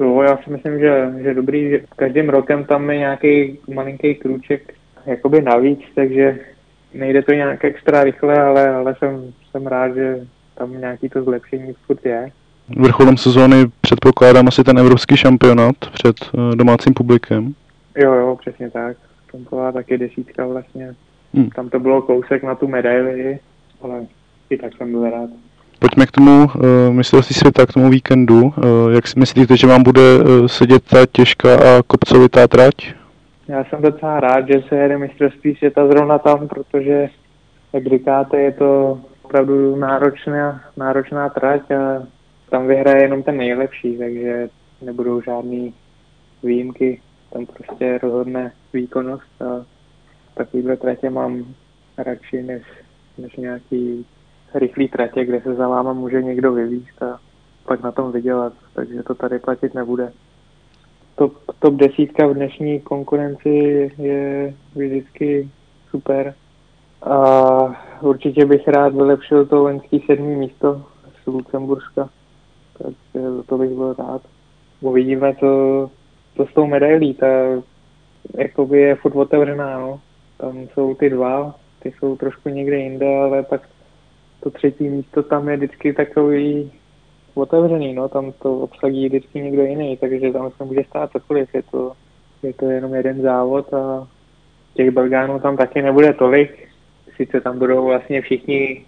[0.00, 4.74] Jo, já si myslím, že, že dobrý, že každým rokem tam je nějaký malinký krůček
[5.06, 6.38] jakoby navíc, takže
[6.94, 11.74] nejde to nějak extra rychle, ale, ale jsem, jsem rád, že tam nějaký to zlepšení
[11.86, 12.30] furt je.
[12.76, 17.54] Vrcholem sezóny předpokládám asi ten evropský šampionát před uh, domácím publikem.
[17.96, 18.96] Jo, jo, přesně tak.
[19.32, 20.94] Tam byla taky desítka vlastně.
[21.34, 21.50] Hmm.
[21.50, 23.38] Tam to bylo kousek na tu medaili,
[23.82, 24.06] ale
[24.50, 25.30] i tak jsem byl rád.
[25.78, 26.50] Pojďme k tomu uh,
[26.90, 28.42] mistrovství světa, k tomu víkendu.
[28.44, 28.52] Uh,
[28.92, 32.74] jak si myslíte, že vám bude uh, sedět ta těžká a kopcovitá trať?
[33.48, 37.08] Já jsem docela rád, že se jede mistrovství světa zrovna tam, protože,
[37.72, 42.06] jak říkáte, je to opravdu náročná, náročná trať a
[42.50, 44.48] tam vyhraje jenom ten nejlepší, takže
[44.82, 45.74] nebudou žádný
[46.42, 47.00] výjimky.
[47.32, 49.64] Tam prostě rozhodne výkonnost a
[50.34, 51.44] takovýhle tratě mám
[51.98, 52.62] radši než,
[53.18, 54.06] než nějaký
[54.54, 57.20] rychlý tratě, kde se za váma může někdo vyvíst a
[57.64, 60.12] pak na tom vydělat, takže to tady platit nebude.
[61.16, 63.48] Top, top desítka v dnešní konkurenci
[63.98, 65.48] je vždycky
[65.90, 66.34] super
[67.02, 67.53] a
[68.00, 70.82] určitě bych rád vylepšil to loňský sedmý místo
[71.22, 72.08] z Lucemburska,
[72.78, 74.22] takže to bych byl rád.
[74.80, 75.90] Uvidíme, co,
[76.36, 77.26] co s tou medailí, ta
[78.38, 80.00] jakoby je furt otevřená, no.
[80.38, 83.68] Tam jsou ty dva, ty jsou trošku někde jinde, ale pak
[84.40, 86.72] to třetí místo tam je vždycky takový
[87.34, 91.62] otevřený, no, tam to obsadí vždycky někdo jiný, takže tam se může stát cokoliv, je
[91.62, 91.92] to,
[92.42, 94.08] je to jenom jeden závod a
[94.74, 96.68] těch Belgánů tam taky nebude tolik,
[97.16, 98.84] sice tam budou vlastně všichni,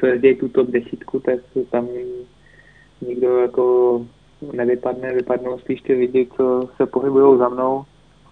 [0.00, 1.38] co jezdí tu top desítku, tak
[1.70, 1.88] tam
[3.00, 4.06] nikdo jako
[4.52, 7.84] nevypadne, vypadnou spíš ty lidi, co se pohybují za mnou,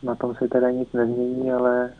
[0.02, 1.90] na tom se teda nic nezmění, ale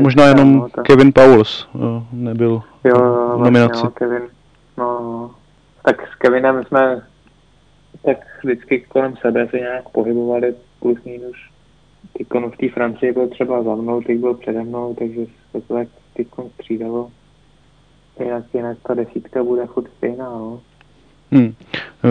[0.00, 0.84] Možná jenom no, tak...
[0.84, 2.96] Kevin Pauls uh, nebyl jo,
[3.36, 3.80] v nominaci.
[3.80, 4.28] Vlastně, no, Kevin,
[4.78, 5.30] no,
[5.84, 7.02] tak s Kevinem jsme
[8.04, 11.36] tak vždycky kolem sebe se nějak pohybovali plus minus.
[12.18, 15.74] Teď v té Francii byl třeba za mnou, teď byl přede mnou, takže se to
[15.74, 17.10] tak teď střídalo.
[18.20, 20.60] Jinak, jinak ta desítka bude furt stejná, no.
[21.32, 21.54] Hmm.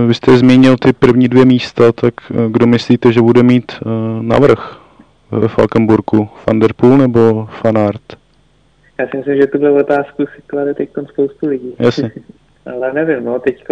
[0.08, 3.92] Vy jste zmínil ty první dvě místa, tak eh, kdo myslíte, že bude mít uh,
[4.24, 4.82] navrh
[5.32, 6.30] ve Falkenburgu?
[6.48, 8.02] Van der Poel nebo Fanart?
[9.00, 11.76] Já si myslím, že tuhle otázku si klade teď spoustu lidí.
[11.80, 12.12] Jasně.
[12.76, 13.64] Ale nevím, no, teď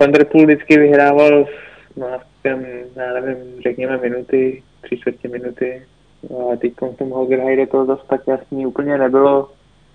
[0.00, 5.82] Van der Poel vždycky vyhrával s nástupem, já nevím, řekněme minuty, tři čtvrtě minuty.
[6.30, 9.50] A teď v tom Holgerheide to zase tak jasný úplně nebylo.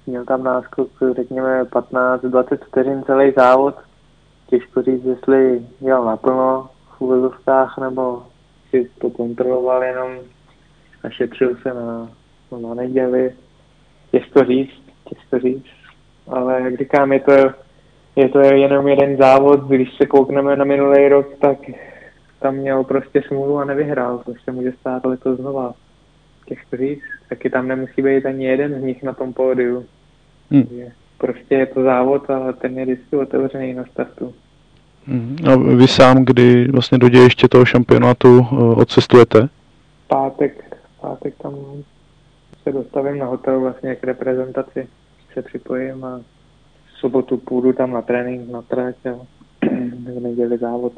[0.08, 3.76] Měl tam náskok, řekněme, 15-20 vteřin celý závod.
[4.48, 8.24] Těžko říct, jestli jel naplno v úvozovkách, nebo
[8.70, 10.12] si to kontroloval jenom
[11.04, 12.10] a šetřil se na,
[12.62, 13.34] na neděli.
[14.12, 15.66] Těžko říct, těžko říct.
[16.28, 17.32] Ale jak říkám, je to,
[18.16, 19.60] je to jenom jeden závod.
[19.60, 21.58] Když se koukneme na minulý rok, tak
[22.40, 25.74] tam měl prostě smůlu a nevyhrál, což se může stát letos znova.
[26.46, 29.86] Těžko říct, taky tam nemusí být ani jeden z nich na tom pódiu.
[30.52, 30.68] Hmm.
[31.18, 34.34] Prostě je to závod a ten je vždycky otevřený na startu.
[35.06, 35.38] Hmm.
[35.52, 39.50] A vy sám, kdy vlastně do ještě toho šampionátu eh, odcestujete?
[40.08, 40.68] Pátek
[41.08, 41.54] pátek tam
[42.64, 44.88] se dostavím na hotel vlastně k reprezentaci,
[45.34, 46.22] se připojím a
[46.94, 49.14] v sobotu půjdu tam na trénink, na trať a
[50.18, 50.94] v neděli závod.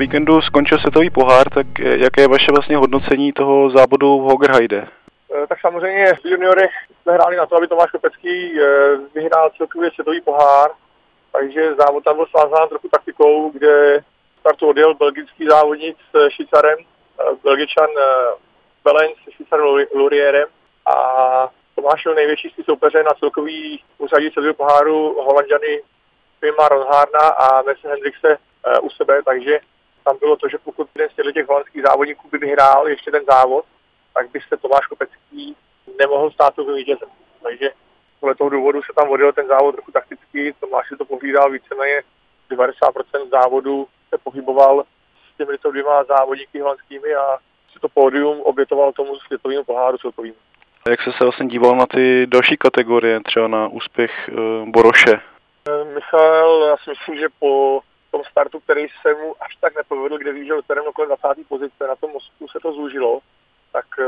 [0.00, 4.86] Víkendu skončil světový pohár, tak jaké je vaše vlastně hodnocení toho závodu v Hogerheide?
[5.34, 6.68] Eh, tak samozřejmě v juniory
[7.02, 8.64] jsme hráli na to, aby Tomáš Kopecký eh,
[9.14, 10.70] vyhrál celkově světový pohár,
[11.32, 14.04] takže závod tam byl svázán trochu taktikou, kde
[14.40, 17.90] startu odjel belgický závodník s Švýcarem, eh, belgičan
[18.84, 20.48] Belen se Švýcarem Lurierem
[20.86, 20.94] a
[21.74, 25.82] Tomáš byl největší soupeře na celkový úřadí celého poháru Holanděny
[26.40, 28.38] Pima Ronhárna a Messi Hendrixe
[28.82, 29.60] u sebe, takže
[30.04, 33.64] tam bylo to, že pokud jeden z těch holandských závodníků by vyhrál ještě ten závod,
[34.14, 35.56] tak by se Tomáš Kopecký
[35.98, 37.08] nemohl stát tu vítězem.
[37.42, 37.70] Takže
[38.20, 42.02] podle toho důvodu se tam vodil ten závod trochu takticky, Tomáš si to pohlídal víceméně
[42.50, 44.84] 90% závodu se pohyboval
[45.32, 47.38] s těmito dvěma závodníky holandskými a
[47.72, 50.34] si to pódium obětoval tomu světovému poháru celkovým.
[50.88, 55.20] Jak se se vlastně díval na ty další kategorie, třeba na úspěch uh, Boroše?
[55.68, 57.80] Eh, Michal, já si myslím, že po
[58.10, 61.48] tom startu, který se mu až tak nepovedl, kde vyjížděl terén okolo 20.
[61.48, 63.20] pozice, na tom mostu se to zúžilo,
[63.72, 64.04] tak e,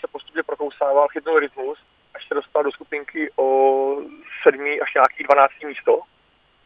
[0.00, 1.78] se postupně prokousával, chytnul rytmus,
[2.14, 3.96] až se dostal do skupinky o
[4.42, 5.52] sedmý až nějaký 12.
[5.66, 6.00] místo.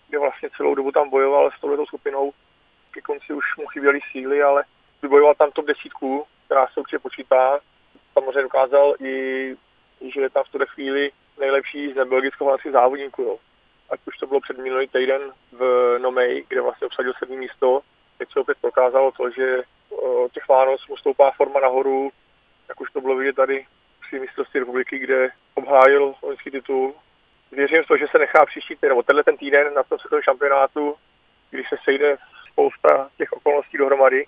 [0.08, 2.32] kde vlastně celou dobu tam bojoval s touhletou skupinou.
[2.90, 4.64] Ke konci už mu chyběly síly, ale
[5.02, 7.60] vybojoval tam top desítku, která se určitě počítá.
[8.12, 9.56] Samozřejmě dokázal i,
[10.14, 13.22] že je tam v tuhle chvíli nejlepší z nebelgicko-holandských závodníků.
[13.22, 13.38] Jo.
[13.90, 15.62] Ať už to bylo před minulý týden v
[15.98, 17.80] Nomej, kde vlastně obsadil sedmý místo.
[18.18, 19.62] Teď se opět prokázalo to, že
[20.32, 22.10] těch Vánoc mu stoupá forma nahoru,
[22.68, 23.66] jak už to bylo vidět tady
[24.06, 26.94] při mistrovství republiky, kde obhájil loňský titul.
[27.52, 30.22] Věřím v to, že se nechá příští týden, nebo tenhle ten týden na tom světovém
[30.22, 30.94] šampionátu,
[31.50, 32.16] když se sejde
[32.52, 34.26] spousta těch okolností dohromady,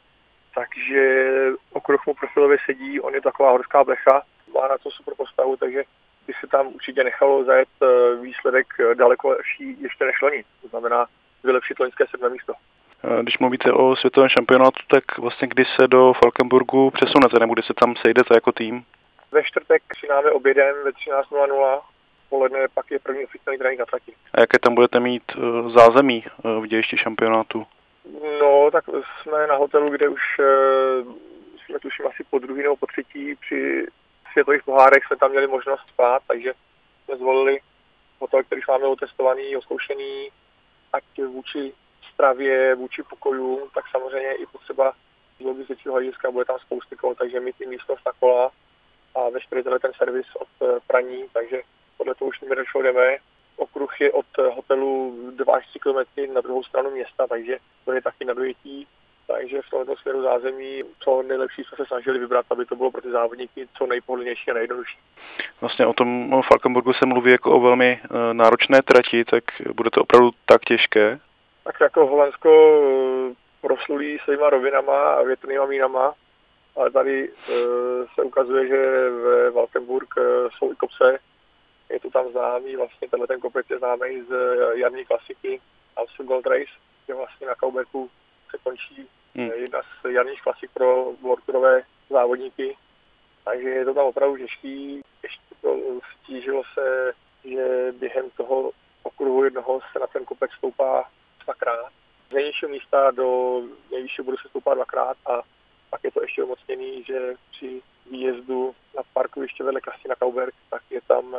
[0.54, 1.24] takže
[1.72, 4.22] okruh mu profilově sedí, on je taková horská blecha,
[4.54, 5.84] má na to super postavu, takže
[6.30, 7.86] by se tam určitě nechalo zajet eh,
[8.22, 10.44] výsledek eh, daleko lepší, ještě než loni.
[10.62, 11.06] To znamená
[11.44, 12.52] vylepšit loňské sedmé místo.
[13.22, 17.74] Když mluvíte o světovém šampionátu, tak vlastně kdy se do Falkenburgu přesunete, nebo kdy se
[17.74, 18.84] tam sejdete jako tým?
[19.32, 21.80] Ve čtvrtek přináme obědem ve 13.00,
[22.28, 24.12] poledne pak je první oficiální trénink na trati.
[24.34, 25.22] A jaké tam budete mít
[25.74, 26.24] zázemí
[26.60, 27.66] v dějišti šampionátu?
[28.40, 28.84] No, tak
[29.22, 30.22] jsme na hotelu, kde už
[31.66, 33.86] jsme tuším asi po druhý nebo po třetí při
[34.32, 36.52] světových pohárech jsme tam měli možnost spát, takže
[37.04, 37.60] jsme zvolili
[38.18, 40.28] hotel, který máme otestovaný, oskoušený,
[40.92, 41.72] ať vůči
[42.14, 44.92] stravě, vůči pokojům, tak samozřejmě i potřeba
[45.40, 48.50] z logistického hlediska bude tam spousty kol, takže mít i místnost na kola
[49.14, 50.48] a veškerý ten servis od
[50.86, 51.62] praní, takže
[51.96, 53.16] podle toho už nedošlo jdeme.
[53.56, 58.02] Okruh je od hotelu 2 až 3 km na druhou stranu města, takže to je
[58.02, 58.86] taky na dojetí
[59.30, 63.00] takže v tomto směru zázemí co nejlepší jsme se snažili vybrat, aby to bylo pro
[63.00, 64.98] ty závodníky co nejpohodlnější a nejjednodušší.
[65.60, 70.02] Vlastně o tom Falkenburgu se mluví jako o velmi e, náročné trati, tak bude to
[70.02, 71.18] opravdu tak těžké?
[71.64, 76.14] Tak jako Holandsko e, proslulí svýma rovinama a větrnýma mínama,
[76.76, 77.52] ale tady e,
[78.14, 80.22] se ukazuje, že ve Valkenburg e,
[80.58, 81.18] jsou i kopce,
[81.90, 84.34] je to tam známý, vlastně tenhle ten kopec je známý z
[84.74, 85.60] jarní klasiky
[85.96, 86.72] Amstel Gold Race,
[87.06, 88.10] kde vlastně na Kauberku
[88.50, 89.50] se končí hmm.
[89.50, 92.76] jedna z jarních klasik pro worldtourové závodníky.
[93.44, 95.02] Takže je to tam opravdu těžký.
[95.22, 95.76] Ještě to
[96.14, 97.12] stížilo se,
[97.44, 101.10] že během toho okruhu jednoho se na ten kopec stoupá
[101.44, 101.92] dvakrát.
[102.30, 105.42] Z nejnižšího místa do nejvyššího bodu se stoupá dvakrát a
[105.90, 111.00] pak je to ještě umocněný, že při výjezdu na parkoviště vedle Kastina Kauberg, tak je
[111.06, 111.36] tam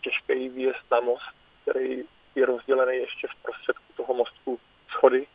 [0.00, 1.30] těžký výjezd na most,
[1.62, 4.58] který je rozdělený ještě v prostředku toho mostku
[4.90, 5.26] schody,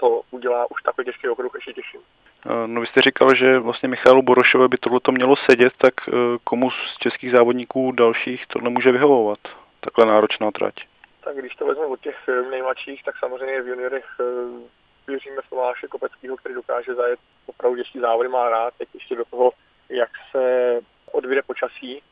[0.00, 1.98] to udělá už takový těžký okruh ještě těžší.
[2.66, 5.94] No vy jste říkal, že vlastně Michalu Borošovi by tohle to mělo sedět, tak
[6.44, 9.38] komu z českých závodníků dalších tohle může vyhovovat?
[9.80, 10.74] Takhle náročná trať.
[11.24, 12.16] Tak když to vezmeme od těch
[12.50, 14.06] nejmladších, tak samozřejmě v juniorech
[15.06, 19.24] věříme v Tomáše Kopeckého, který dokáže zajet opravdu těžký závody, má rád, teď ještě do
[19.24, 19.52] toho,
[19.88, 20.80] jak se
[21.12, 22.02] odvíde počasí,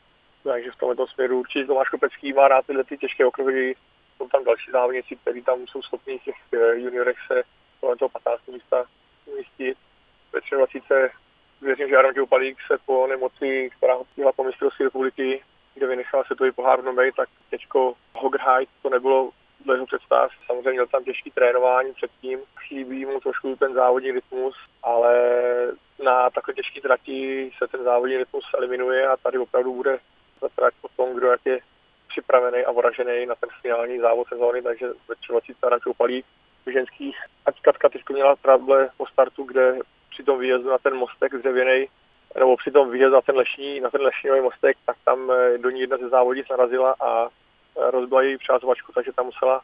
[0.43, 3.75] takže v tomto směru určitě Tomáš Kopecký má rád tyhle ty těžké okruhy,
[4.17, 6.35] jsou tam další závodníci, kteří tam jsou schopni v těch
[6.73, 7.43] juniorech se
[7.79, 8.47] kolem toho 15.
[8.47, 8.85] místa
[9.25, 9.77] umístit.
[10.33, 10.93] Ve 23.
[11.61, 15.43] věřím, že Aaron Joupalík se po nemoci, která ho měla po mistrovství republiky,
[15.75, 19.31] kde vynechal světový pohár v Nomej, tak těžko Hogheit to nebylo
[19.65, 20.31] dle jeho představ.
[20.45, 25.13] Samozřejmě měl tam těžký trénování předtím, chybí mu trošku ten závodní rytmus, ale
[26.03, 29.99] na takhle těžký trati se ten závodní rytmus eliminuje a tady opravdu bude
[30.41, 31.59] za trať o tom, kdo jak je
[32.07, 35.63] připravený a voražený na ten finální závod sezóny, takže ve 20.
[35.63, 35.79] Aaron
[36.71, 37.17] Ženských.
[37.45, 41.87] Ať Katka teď měla trable po startu, kde při tom výjezdu na ten mostek dřevěný,
[42.39, 45.81] nebo při tom výjezdu na ten lešní, na ten lešňový mostek, tak tam do ní
[45.81, 47.27] jedna ze závodnic narazila a
[47.75, 49.61] rozbila její přázovačku, takže tam musela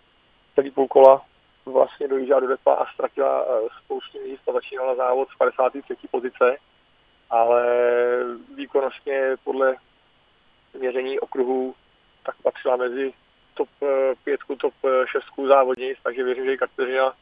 [0.56, 1.22] celý půl kola
[1.66, 3.46] vlastně dojíždět do depa a ztratila
[3.84, 5.96] spoustu míst a začínala závod z 53.
[6.12, 6.58] pozice,
[7.30, 7.66] ale
[8.56, 9.76] výkonnostně podle
[10.80, 11.76] měření okruhů
[12.26, 13.14] tak patřila mezi
[13.54, 13.70] top
[14.24, 14.74] pětku, top
[15.06, 17.14] šestku závodnic, takže věřím, že i Kateřina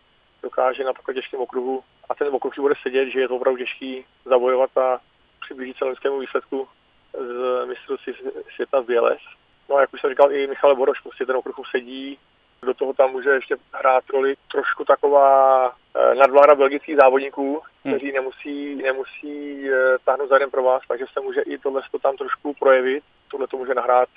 [0.43, 4.05] dokáže na takové těžkém okruhu a ten okruh bude sedět, že je to opravdu těžký
[4.25, 4.99] zabojovat a
[5.41, 6.67] přiblížit se loňskému výsledku
[7.13, 8.13] z mistrovství
[8.55, 9.21] světa v Běles.
[9.69, 12.19] No a jak už jsem říkal, i Michal Boroš, prostě ten okruh sedí,
[12.61, 15.75] do toho tam může ještě hrát roli trošku taková
[16.17, 19.65] nadvláda belgických závodníků, kteří nemusí, nemusí
[20.05, 23.03] táhnout za jeden pro vás, takže se může i tohle tam trošku projevit.
[23.31, 24.09] Tohle to může nahrát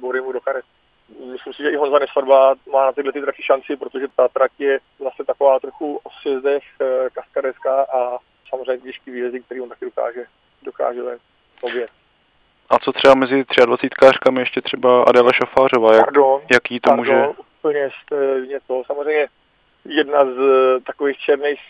[0.00, 0.64] Borimu do karet
[1.32, 4.50] myslím si, že i Honza Nesvadba má na tyhle ty trati šanci, protože ta trať
[4.58, 6.62] je zase taková trochu o sjezdech
[7.12, 10.24] kaskaderská a samozřejmě těžký výjezdy, který on taky dokáže,
[10.62, 11.00] dokáže
[11.60, 11.88] obě.
[12.70, 17.06] A co třeba mezi 23 kářkami ještě třeba Adela Šafářová, jak, pardon, jaký to pardon,
[17.06, 17.26] může?
[17.58, 18.82] úplně stejně to.
[18.86, 19.26] Samozřejmě
[19.84, 20.38] jedna z
[20.86, 21.60] takových černých,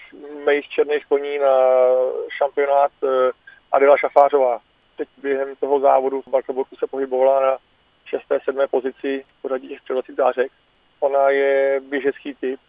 [0.47, 1.57] mých černých koní na
[2.29, 2.93] šampionát
[3.73, 4.61] Adela Šafářová.
[4.97, 7.57] Teď během toho závodu v Balkaburku se pohybovala na
[8.07, 8.23] 6.
[8.45, 8.61] 7.
[8.71, 10.53] pozici v pořadí těch 23 dářek.
[11.01, 12.61] ona je běžecký typ,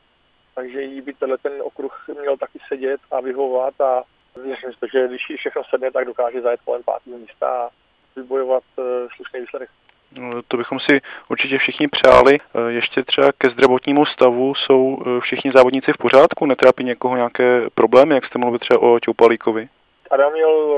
[0.56, 4.04] takže jí by tenhle ten okruh měl taky sedět a vyhovovat a
[4.44, 7.70] věřím si, že když jí všechno sedne, tak dokáže zajet kolem pátého místa a
[8.16, 8.86] vybojovat uh,
[9.16, 9.70] slušný výsledek.
[10.12, 12.38] No, to bychom si určitě všichni přáli.
[12.68, 16.46] Ještě třeba ke zdravotnímu stavu jsou všichni závodníci v pořádku?
[16.46, 19.70] Netrápí někoho nějaké problémy, jak jste mluvili třeba o Ťoupalíkovi?
[20.12, 20.78] Adam měl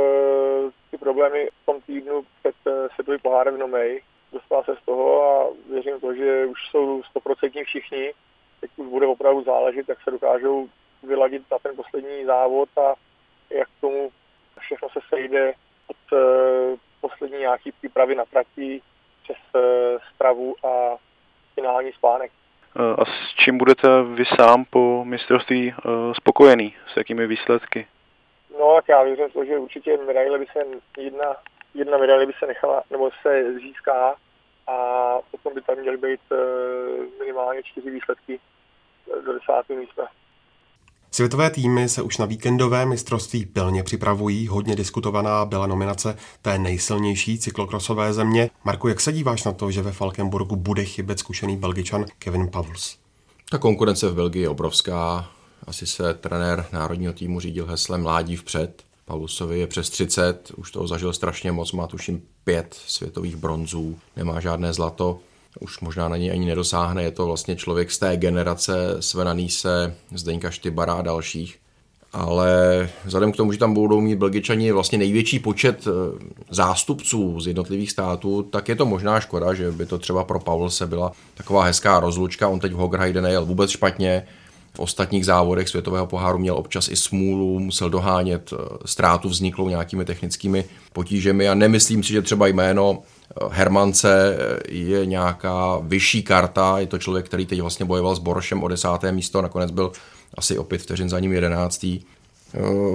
[0.91, 2.55] ty problémy v tom týdnu před
[2.93, 4.01] světový pohárem v Nomej.
[4.34, 8.13] Dostal se z toho a věřím to, že už jsou stoprocentní všichni.
[8.61, 10.69] Teď už bude opravdu záležet, jak se dokážou
[11.03, 12.95] vyladit na ten poslední závod a
[13.49, 14.09] jak k tomu
[14.59, 15.53] všechno se sejde
[15.88, 18.82] od uh, poslední nějaký přípravy na trati
[19.23, 19.61] přes uh,
[20.15, 20.97] stravu a
[21.55, 22.32] finální spánek.
[22.75, 25.73] A s čím budete vy sám po mistrovství
[26.13, 26.75] spokojený?
[26.93, 27.88] S jakými výsledky?
[28.59, 30.59] No, tak já věřím to, že určitě medaile by se
[31.01, 31.36] jedna,
[31.74, 34.15] jedna medaile by se nechala, nebo se získá
[34.67, 34.76] a
[35.32, 36.22] potom by tam měly být
[37.20, 38.39] minimálně čtyři výsledky
[39.26, 40.07] do desátého místa.
[41.11, 44.47] Světové týmy se už na víkendové mistrovství pilně připravují.
[44.47, 48.49] Hodně diskutovaná byla nominace té nejsilnější cyklokrosové země.
[48.63, 52.97] Marku, jak se díváš na to, že ve Falkenburgu bude chybět zkušený belgičan Kevin Pavls?
[53.51, 55.30] Ta konkurence v Belgii je obrovská.
[55.67, 58.84] Asi se trenér národního týmu řídil heslem mládí vpřed.
[59.10, 64.39] Pavlusovi je přes 30, už toho zažil strašně moc, má tuším pět světových bronzů, nemá
[64.39, 65.20] žádné zlato
[65.60, 67.03] už možná na něj ani nedosáhne.
[67.03, 71.60] Je to vlastně člověk z té generace Svena Nýse, Zdeňka Štybara a dalších.
[72.14, 75.91] Ale vzhledem k tomu, že tam budou mít Belgičani vlastně největší počet eh,
[76.49, 80.88] zástupců z jednotlivých států, tak je to možná škoda, že by to třeba pro Paulse
[80.88, 82.47] byla taková hezká rozlučka.
[82.47, 84.28] On teď v Hogrheide nejel vůbec špatně,
[84.74, 90.05] v ostatních závodech světového poháru měl občas i smůlu, musel dohánět eh, ztrátu vzniklou nějakými
[90.05, 92.99] technickými potížemi a nemyslím si, že třeba jméno
[93.51, 94.38] Hermance
[94.70, 99.11] je nějaká vyšší karta, je to člověk, který teď vlastně bojoval s Borošem o desáté
[99.11, 99.91] místo, nakonec byl
[100.38, 102.01] asi o pět vteřin za ním jedenáctý.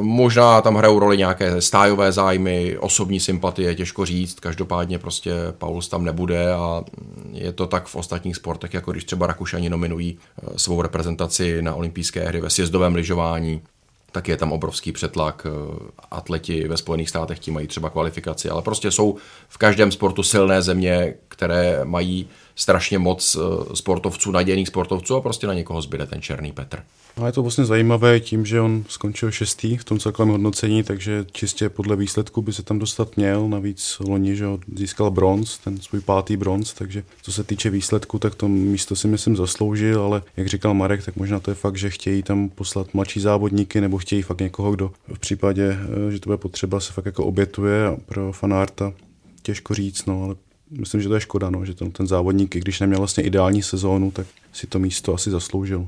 [0.00, 6.04] Možná tam hrajou roli nějaké stájové zájmy, osobní sympatie, těžko říct, každopádně prostě Paulus tam
[6.04, 6.84] nebude a
[7.32, 10.18] je to tak v ostatních sportech, jako když třeba Rakušani nominují
[10.56, 13.60] svou reprezentaci na olympijské hry ve sjezdovém lyžování,
[14.14, 15.46] tak je tam obrovský přetlak.
[15.46, 19.16] Eh, atleti ve Spojených státech ti mají třeba kvalifikaci, ale prostě jsou
[19.48, 25.46] v každém sportu silné země, které mají strašně moc eh, sportovců, nadějných sportovců a prostě
[25.46, 26.82] na někoho zbyde ten černý Petr.
[27.16, 31.26] A je to vlastně zajímavé tím, že on skončil šestý v tom celkovém hodnocení, takže
[31.32, 33.48] čistě podle výsledku by se tam dostat měl.
[33.48, 34.46] Navíc loni, že
[34.76, 39.08] získal bronz, ten svůj pátý bronz, takže co se týče výsledku, tak to místo si
[39.08, 42.94] myslím zasloužil, ale jak říkal Marek, tak možná to je fakt, že chtějí tam poslat
[42.94, 46.92] mladší závodníky nebo chtějí fakt někoho, kdo v případě, eh, že to bude potřeba, se
[46.92, 48.92] fakt jako obětuje a pro fanárta
[49.42, 50.34] těžko říct, no, ale
[50.70, 53.62] myslím, že to je škoda, no, že ten, ten závodník, i když neměl vlastně ideální
[53.62, 55.86] sezónu, tak si to místo asi zasloužil.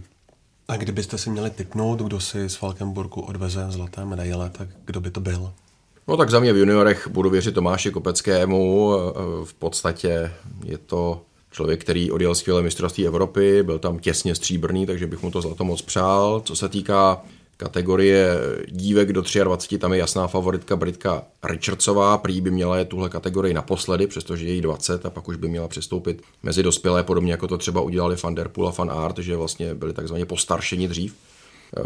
[0.69, 5.11] A kdybyste si měli typnout, kdo si z Falkenburgu odveze zlaté medaile, tak kdo by
[5.11, 5.53] to byl?
[6.09, 8.93] No tak za mě v juniorech budu věřit Tomáši Kopeckému.
[9.45, 10.33] V podstatě
[10.65, 15.31] je to člověk, který odjel skvělé mistrovství Evropy, byl tam těsně stříbrný, takže bych mu
[15.31, 16.41] to zlato moc přál.
[16.41, 17.23] Co se týká
[17.57, 18.29] Kategorie
[18.69, 23.55] dívek do 23, tam je jasná favoritka Britka Richardsová, prý by měla je tuhle kategorii
[23.55, 27.49] naposledy, přestože je jí 20 a pak už by měla přestoupit mezi dospělé, podobně jako
[27.49, 31.15] to třeba udělali Van Der Poel a Van Art, že vlastně byli takzvaně postaršeni dřív.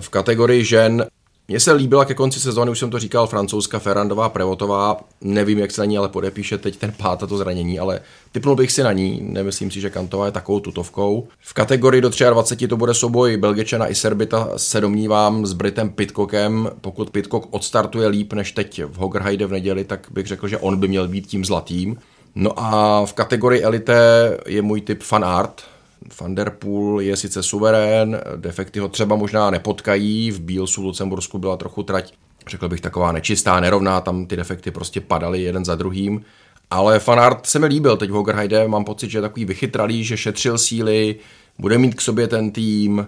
[0.00, 1.06] V kategorii žen
[1.50, 5.70] mně se líbila ke konci sezóny, už jsem to říkal, francouzska Ferrandová Prevotová, nevím, jak
[5.70, 8.00] se na ní ale podepíše teď ten pát a to zranění, ale
[8.32, 11.28] typnul bych si na ní, nemyslím si, že Kantová je takovou tutovkou.
[11.40, 16.70] V kategorii do 23 to bude souboj Belgičana i Serbita, se domnívám s Britem Pitcockem,
[16.80, 20.76] pokud Pitcock odstartuje líp než teď v Hoggerheide v neděli, tak bych řekl, že on
[20.76, 21.96] by měl být tím zlatým.
[22.34, 23.98] No a v kategorii elite
[24.46, 25.62] je můj typ fan art,
[26.20, 31.56] Van der Poel je sice suverén, defekty ho třeba možná nepotkají, v Bílsu Lucembursku byla
[31.56, 32.12] trochu trať,
[32.48, 36.24] řekl bych taková nečistá, nerovná, tam ty defekty prostě padaly jeden za druhým,
[36.70, 40.16] ale Fanart se mi líbil teď v Hoggerheide, mám pocit, že je takový vychytralý, že
[40.16, 41.16] šetřil síly,
[41.58, 43.06] bude mít k sobě ten tým,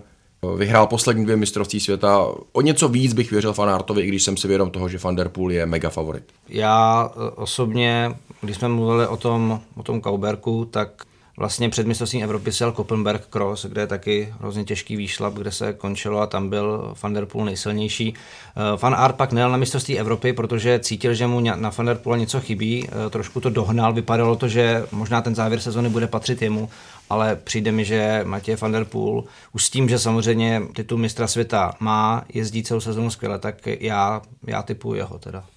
[0.56, 2.26] vyhrál poslední dvě mistrovství světa.
[2.52, 5.28] O něco víc bych věřil Fanartovi, i když jsem si vědom toho, že Van der
[5.28, 6.24] Poel je mega favorit.
[6.48, 11.02] Já e, osobně, když jsme mluvili o tom, o tom Kauberku, tak
[11.36, 15.72] Vlastně před mistrovstvím Evropy sel Koppenberg Cross, kde je taky hrozně těžký výšlap, kde se
[15.72, 18.14] končilo a tam byl Van der Poel nejsilnější.
[18.14, 21.96] Eh, Van Aert pak nejel na mistrovství Evropy, protože cítil, že mu na Van der
[21.96, 26.06] Poel něco chybí, eh, trošku to dohnal, vypadalo to, že možná ten závěr sezony bude
[26.06, 26.70] patřit jemu,
[27.10, 31.26] ale přijde mi, že Matěj van der Poel už s tím, že samozřejmě titul mistra
[31.26, 35.44] světa má, jezdí celou sezonu skvěle, tak já, já typuji jeho teda.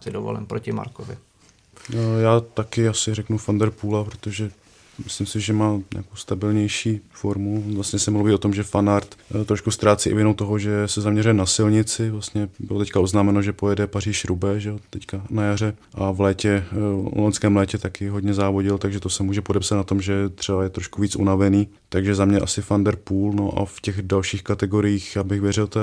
[0.00, 1.16] Si dovolím proti Markovi.
[1.94, 4.50] No, já taky asi řeknu van der Poola, protože
[5.04, 7.64] myslím si, že má nějakou stabilnější formu.
[7.74, 11.00] Vlastně se mluví o tom, že fanart eh, trošku ztrácí i vinou toho, že se
[11.00, 12.10] zaměřuje na silnici.
[12.10, 15.74] Vlastně bylo teďka oznámeno, že pojede Paříž Rube, že teďka na jaře.
[15.94, 19.76] A v létě, eh, v loňském létě taky hodně závodil, takže to se může podepsat
[19.76, 21.68] na tom, že třeba je trošku víc unavený.
[21.88, 25.66] Takže za mě asi Van der Poel, no a v těch dalších kategoriích, abych věřil
[25.66, 25.80] té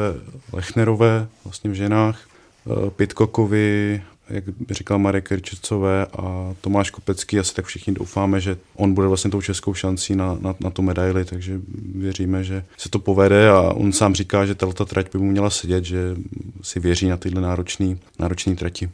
[0.54, 2.20] Lechnerové, vlastně v ženách,
[2.68, 8.94] eh, Pitkokovi, jak říkal Marek Rčecové a Tomáš Kopecký, asi tak všichni doufáme, že on
[8.94, 11.60] bude vlastně tou českou šancí na, na, na tu medaili, takže
[11.96, 15.50] věříme, že se to povede a on sám říká, že tato trať by mu měla
[15.50, 16.16] sedět, že
[16.62, 18.90] si věří na tyhle náročné náročný trati.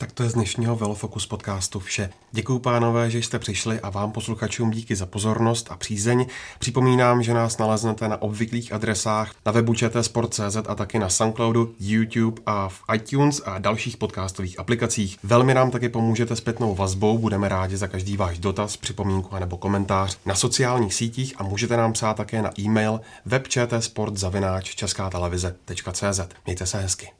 [0.00, 2.10] Tak to je z dnešního Velofocus podcastu vše.
[2.32, 6.26] Děkuji pánové, že jste přišli a vám posluchačům díky za pozornost a přízeň.
[6.58, 12.42] Připomínám, že nás naleznete na obvyklých adresách na webu čtsport.cz a taky na Soundcloudu, YouTube
[12.46, 15.18] a v iTunes a dalších podcastových aplikacích.
[15.22, 20.18] Velmi nám taky pomůžete zpětnou vazbou, budeme rádi za každý váš dotaz, připomínku nebo komentář
[20.26, 24.60] na sociálních sítích a můžete nám psát také na e-mail webčtsport.cz.
[26.46, 27.19] Mějte se hezky.